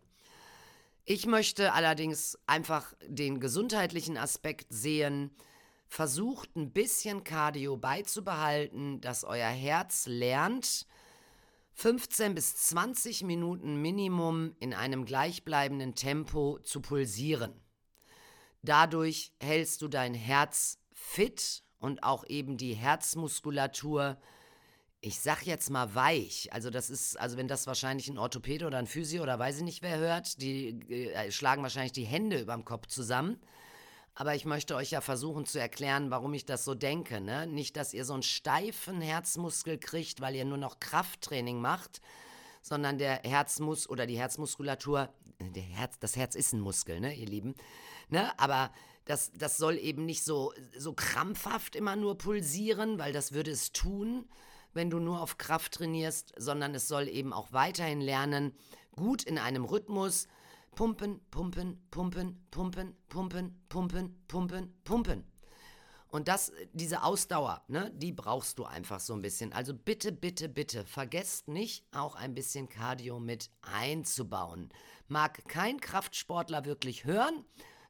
Ich 1.06 1.27
möchte 1.27 1.73
allerdings 1.73 2.39
einfach 2.47 2.91
den 3.06 3.39
gesundheitlichen 3.39 4.17
Aspekt 4.17 4.65
sehen. 4.73 5.29
Versucht 5.86 6.56
ein 6.56 6.71
bisschen 6.71 7.23
Cardio 7.23 7.77
beizubehalten, 7.77 8.99
dass 8.99 9.23
euer 9.23 9.45
Herz 9.45 10.08
lernt, 10.08 10.88
15 11.73 12.34
bis 12.34 12.56
20 12.56 13.21
Minuten 13.25 13.79
Minimum 13.79 14.56
in 14.60 14.73
einem 14.73 15.06
gleichbleibenden 15.06 15.93
Tempo 15.93 16.58
zu 16.63 16.82
pulsieren. 16.82 17.62
Dadurch 18.63 19.34
hältst 19.41 19.82
du 19.82 19.89
dein 19.89 20.13
Herz 20.13 20.80
fit 20.93 21.63
und 21.80 22.02
auch 22.04 22.26
eben 22.28 22.56
die 22.56 22.73
Herzmuskulatur, 22.73 24.17
ich 25.02 25.19
sag 25.19 25.45
jetzt 25.45 25.69
mal 25.69 25.93
weich. 25.95 26.47
Also 26.54 26.69
das 26.69 26.89
ist, 26.89 27.19
also 27.19 27.36
wenn 27.36 27.49
das 27.49 27.67
wahrscheinlich 27.67 28.08
ein 28.08 28.17
Orthopäde 28.17 28.65
oder 28.65 28.78
ein 28.78 28.88
Physio 28.88 29.21
oder 29.21 29.38
weiß 29.38 29.58
ich 29.58 29.63
nicht 29.63 29.82
wer 29.82 29.97
hört, 29.97 30.41
die 30.41 30.80
äh, 30.89 31.30
schlagen 31.30 31.62
wahrscheinlich 31.62 31.91
die 31.91 32.06
Hände 32.06 32.39
überm 32.39 32.63
Kopf 32.63 32.88
zusammen. 32.88 33.41
Aber 34.15 34.34
ich 34.34 34.45
möchte 34.45 34.76
euch 34.76 34.91
ja 34.91 35.02
versuchen 35.02 35.45
zu 35.45 35.60
erklären, 35.60 36.10
warum 36.10 36.34
ich 36.34 36.45
das 36.45 36.63
so 36.63 36.73
denke. 36.73 37.19
Ne? 37.19 37.47
Nicht, 37.47 37.76
dass 37.76 37.93
ihr 37.93 38.06
so 38.06 38.13
einen 38.13 38.23
steifen 38.23 39.02
Herzmuskel 39.02 39.78
kriegt, 39.78 40.21
weil 40.21 40.36
ihr 40.36 40.45
nur 40.45 40.58
noch 40.58 40.80
Krafttraining 40.80 41.60
macht, 41.60 41.99
sondern 42.62 42.97
der 42.97 43.23
Herzmus 43.23 43.89
oder 43.89 44.06
die 44.06 44.17
Herzmuskulatur, 44.17 45.10
der 45.41 45.63
Herz, 45.63 45.99
das 45.99 46.15
Herz 46.15 46.36
ist 46.36 46.54
ein 46.54 46.62
Muskel, 46.62 47.02
ne, 47.02 47.13
ihr 47.13 47.26
Lieben 47.26 47.56
Ne? 48.13 48.32
Aber 48.39 48.71
das, 49.06 49.32
das 49.32 49.58
soll 49.58 49.76
eben 49.80 50.06
nicht 50.06 50.23
so, 50.23 50.54
so 50.78 50.93
krampfhaft 50.93 51.76
immer 51.76 51.95
nur 51.95 52.15
pulsieren, 52.15 52.99
weil 52.99 53.12
das 53.12 53.32
würde 53.32 53.49
es 53.49 53.71
tun, 53.71 54.30
wenn 54.71 54.91
du 54.91 54.99
nur 54.99 55.19
auf 55.19 55.39
Kraft 55.39 55.73
trainierst, 55.73 56.32
sondern 56.38 56.76
es 56.76 56.88
soll 56.88 57.08
eben 57.08 57.34
auch 57.34 57.54
weiterhin 57.54 58.02
lernen, 58.02 58.54
gut 58.95 59.23
in 59.23 59.39
einem 59.39 59.65
Rhythmus 59.65 60.28
pumpen, 60.76 61.21
pumpen, 61.32 61.84
pumpen, 61.89 62.45
pumpen, 62.52 62.95
pumpen, 63.10 63.60
pumpen, 63.67 64.23
pumpen, 64.28 64.73
pumpen. 64.84 65.23
Und 66.10 66.28
das, 66.28 66.52
diese 66.73 67.02
Ausdauer, 67.02 67.63
ne, 67.67 67.91
die 67.95 68.12
brauchst 68.12 68.60
du 68.60 68.65
einfach 68.65 68.99
so 68.99 69.15
ein 69.15 69.23
bisschen. 69.23 69.54
Also 69.54 69.73
bitte, 69.73 70.12
bitte, 70.12 70.49
bitte, 70.49 70.86
vergesst 70.86 71.47
nicht, 71.47 71.84
auch 71.91 72.13
ein 72.13 72.36
bisschen 72.36 72.69
Cardio 72.69 73.19
mit 73.19 73.49
einzubauen. 73.63 74.69
Mag 75.08 75.47
kein 75.47 75.80
Kraftsportler 75.80 76.65
wirklich 76.65 77.06
hören, 77.06 77.43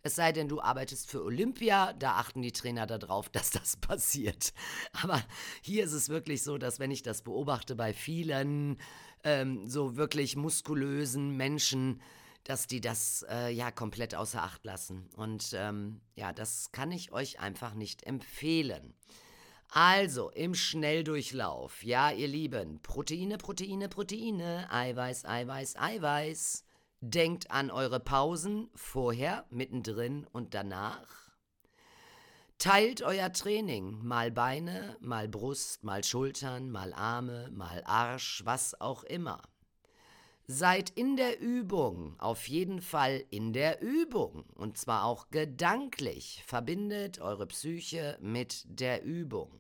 es 0.04 0.16
sei 0.16 0.34
denn, 0.34 0.50
du 0.50 0.62
arbeitest 0.62 1.10
für 1.10 1.24
Olympia, 1.24 1.94
da 1.94 2.18
achten 2.18 2.42
die 2.42 2.52
Trainer 2.52 2.86
darauf, 2.86 3.30
dass 3.32 3.50
das 3.50 3.78
passiert. 3.78 4.54
Aber 5.02 5.24
hier 5.62 5.86
ist 5.86 5.94
es 5.94 6.10
wirklich 6.10 6.44
so, 6.44 6.58
dass 6.58 6.80
wenn 6.80 6.92
ich 6.92 7.02
das 7.02 7.22
beobachte 7.22 7.76
bei 7.76 7.94
vielen 7.94 8.78
ähm, 9.24 9.68
so 9.70 9.96
wirklich 9.96 10.36
muskulösen 10.36 11.36
Menschen, 11.38 12.02
dass 12.44 12.68
die 12.68 12.82
das 12.82 13.26
äh, 13.30 13.50
ja 13.50 13.72
komplett 13.72 14.16
außer 14.16 14.44
Acht 14.44 14.66
lassen. 14.66 15.10
Und 15.16 15.54
ähm, 15.56 16.02
ja, 16.16 16.34
das 16.34 16.74
kann 16.74 16.92
ich 16.92 17.14
euch 17.14 17.40
einfach 17.40 17.74
nicht 17.74 18.04
empfehlen. 18.04 18.94
Also 19.70 20.30
im 20.32 20.54
Schnelldurchlauf, 20.54 21.82
ja, 21.84 22.12
ihr 22.12 22.28
Lieben, 22.28 22.80
Proteine, 22.82 23.38
Proteine, 23.38 23.88
Proteine, 23.88 24.68
Eiweiß, 24.70 25.26
Eiweiß, 25.26 25.78
Eiweiß. 25.78 26.66
Denkt 27.06 27.52
an 27.52 27.70
eure 27.70 28.00
Pausen 28.00 28.70
vorher, 28.76 29.46
mittendrin 29.50 30.26
und 30.32 30.54
danach. 30.54 31.34
Teilt 32.58 33.02
euer 33.02 33.34
Training, 33.34 34.00
mal 34.06 34.32
Beine, 34.32 34.96
mal 35.02 35.28
Brust, 35.28 35.84
mal 35.84 36.06
Schultern, 36.06 36.72
mal 36.72 36.94
Arme, 36.94 37.50
mal 37.52 37.84
Arsch, 37.86 38.44
was 38.46 38.80
auch 38.80 39.04
immer. 39.04 39.42
Seid 40.48 40.92
in 40.92 41.18
der 41.18 41.42
Übung, 41.42 42.18
auf 42.22 42.48
jeden 42.48 42.82
Fall 42.82 43.26
in 43.32 43.52
der 43.52 43.82
Übung, 43.82 44.46
und 44.56 44.78
zwar 44.78 45.04
auch 45.04 45.30
gedanklich. 45.30 46.42
Verbindet 46.48 47.20
eure 47.20 47.48
Psyche 47.48 48.18
mit 48.22 48.64
der 48.66 49.04
Übung. 49.04 49.60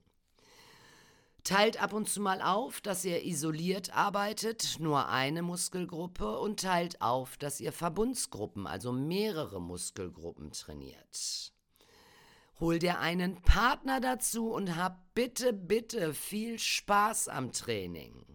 Teilt 1.43 1.81
ab 1.81 1.91
und 1.91 2.07
zu 2.07 2.21
mal 2.21 2.41
auf, 2.41 2.79
dass 2.79 3.03
ihr 3.03 3.25
isoliert 3.25 3.93
arbeitet, 3.93 4.77
nur 4.79 5.09
eine 5.09 5.41
Muskelgruppe, 5.41 6.39
und 6.39 6.61
teilt 6.61 7.01
auf, 7.01 7.35
dass 7.35 7.59
ihr 7.59 7.73
Verbundsgruppen, 7.73 8.65
also 8.65 8.93
mehrere 8.93 9.59
Muskelgruppen 9.59 10.51
trainiert. 10.51 11.51
Hol 12.61 12.79
dir 12.79 12.99
einen 12.99 13.41
Partner 13.41 13.99
dazu 13.99 14.51
und 14.53 14.77
hab 14.77 15.13
bitte, 15.15 15.51
bitte 15.51 16.13
viel 16.13 16.59
Spaß 16.59 17.27
am 17.27 17.51
Training. 17.51 18.25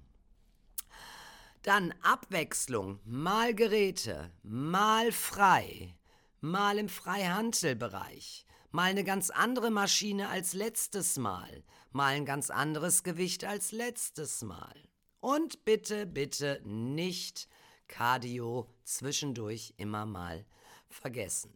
Dann 1.62 1.94
Abwechslung, 2.02 3.00
mal 3.04 3.54
Geräte, 3.54 4.30
mal 4.42 5.12
frei, 5.12 5.96
mal 6.42 6.76
im 6.76 6.90
Freihandelbereich, 6.90 8.44
mal 8.70 8.90
eine 8.90 9.04
ganz 9.04 9.30
andere 9.30 9.70
Maschine 9.70 10.28
als 10.28 10.52
letztes 10.52 11.16
Mal, 11.16 11.64
mal 11.92 12.14
ein 12.14 12.24
ganz 12.24 12.50
anderes 12.50 13.02
Gewicht 13.02 13.44
als 13.44 13.72
letztes 13.72 14.42
Mal. 14.42 14.74
Und 15.20 15.64
bitte, 15.64 16.06
bitte 16.06 16.60
nicht 16.64 17.48
Cardio 17.88 18.68
zwischendurch 18.84 19.74
immer 19.76 20.06
mal 20.06 20.44
vergessen. 20.88 21.52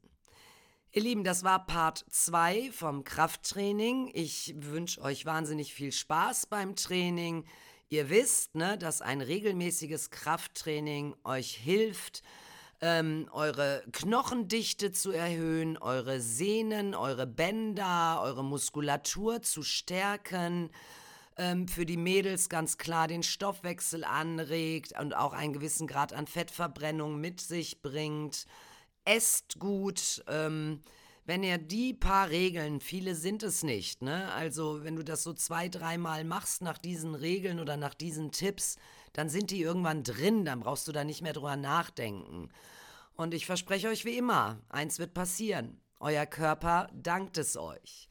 Ihr 0.95 1.03
Lieben, 1.03 1.25
das 1.25 1.43
war 1.43 1.65
Part 1.65 2.05
2 2.11 2.71
vom 2.73 3.05
Krafttraining. 3.05 4.11
Ich 4.13 4.55
wünsche 4.59 5.01
euch 5.01 5.25
wahnsinnig 5.25 5.73
viel 5.73 5.91
Spaß 5.91 6.47
beim 6.47 6.77
Training. 6.77 7.47
Ihr 7.89 8.11
wisst, 8.11 8.55
ne, 8.55 8.77
dass 8.77 9.01
ein 9.01 9.21
regelmäßiges 9.21 10.11
Krafttraining 10.11 11.15
euch 11.25 11.55
hilft, 11.55 12.23
ähm, 12.83 13.29
eure 13.33 13.85
Knochendichte 13.93 14.91
zu 14.91 15.13
erhöhen, 15.13 15.79
eure 15.79 16.21
Sehnen, 16.21 16.95
eure 16.95 17.27
Bänder, 17.29 18.21
eure 18.23 18.45
Muskulatur 18.45 19.41
zu 19.41 19.63
stärken. 19.63 20.69
Ähm, 21.37 21.69
für 21.69 21.87
die 21.87 21.97
Mädels 21.97 22.49
ganz 22.49 22.77
klar 22.77 23.09
den 23.09 23.23
Stoffwechsel 23.23 24.05
anregt 24.05 24.99
und 25.01 25.15
auch 25.17 25.33
einen 25.33 25.55
gewissen 25.55 25.87
Grad 25.87 26.13
an 26.13 26.27
Fettverbrennung 26.27 27.19
mit 27.21 27.41
sich 27.41 27.81
bringt 27.81 28.47
esst 29.05 29.59
gut. 29.59 30.23
Ähm, 30.27 30.83
wenn 31.25 31.45
ihr 31.45 31.59
die 31.59 31.95
paar 31.95 32.31
Regeln, 32.31 32.81
viele 32.81 33.15
sind 33.15 33.45
es 33.45 33.63
nicht, 33.63 34.03
ne? 34.03 34.33
Also, 34.33 34.83
wenn 34.83 34.97
du 34.97 35.05
das 35.05 35.23
so 35.23 35.33
zwei, 35.33 35.69
dreimal 35.69 36.25
machst 36.25 36.63
nach 36.63 36.79
diesen 36.79 37.15
Regeln 37.15 37.61
oder 37.61 37.77
nach 37.77 37.95
diesen 37.95 38.33
Tipps, 38.33 38.77
dann 39.13 39.29
sind 39.29 39.51
die 39.51 39.61
irgendwann 39.61 40.05
drin, 40.05 40.45
dann 40.45 40.61
brauchst 40.61 40.89
du 40.89 40.93
da 40.93 41.05
nicht 41.05 41.23
mehr 41.23 41.33
drüber 41.33 41.57
nachdenken. 41.57 42.51
Und 43.15 43.35
ich 43.35 43.47
verspreche 43.47 43.89
euch 43.89 44.05
wie 44.05 44.17
immer, 44.17 44.61
eins 44.69 44.99
wird 44.99 45.15
passieren. 45.15 45.81
Euer 46.01 46.27
Körper 46.27 46.89
dankt 46.93 47.39
es 47.39 47.57
euch. 47.57 48.09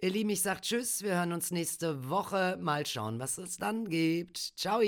Ihr 0.00 0.10
Lieben, 0.10 0.30
ich 0.30 0.42
sag 0.42 0.60
Tschüss, 0.60 1.02
wir 1.02 1.14
hören 1.14 1.32
uns 1.32 1.50
nächste 1.50 2.10
Woche. 2.10 2.58
Mal 2.60 2.84
schauen, 2.84 3.18
was 3.18 3.38
es 3.38 3.56
dann 3.56 3.88
gibt. 3.88 4.36
Ciao! 4.56 4.82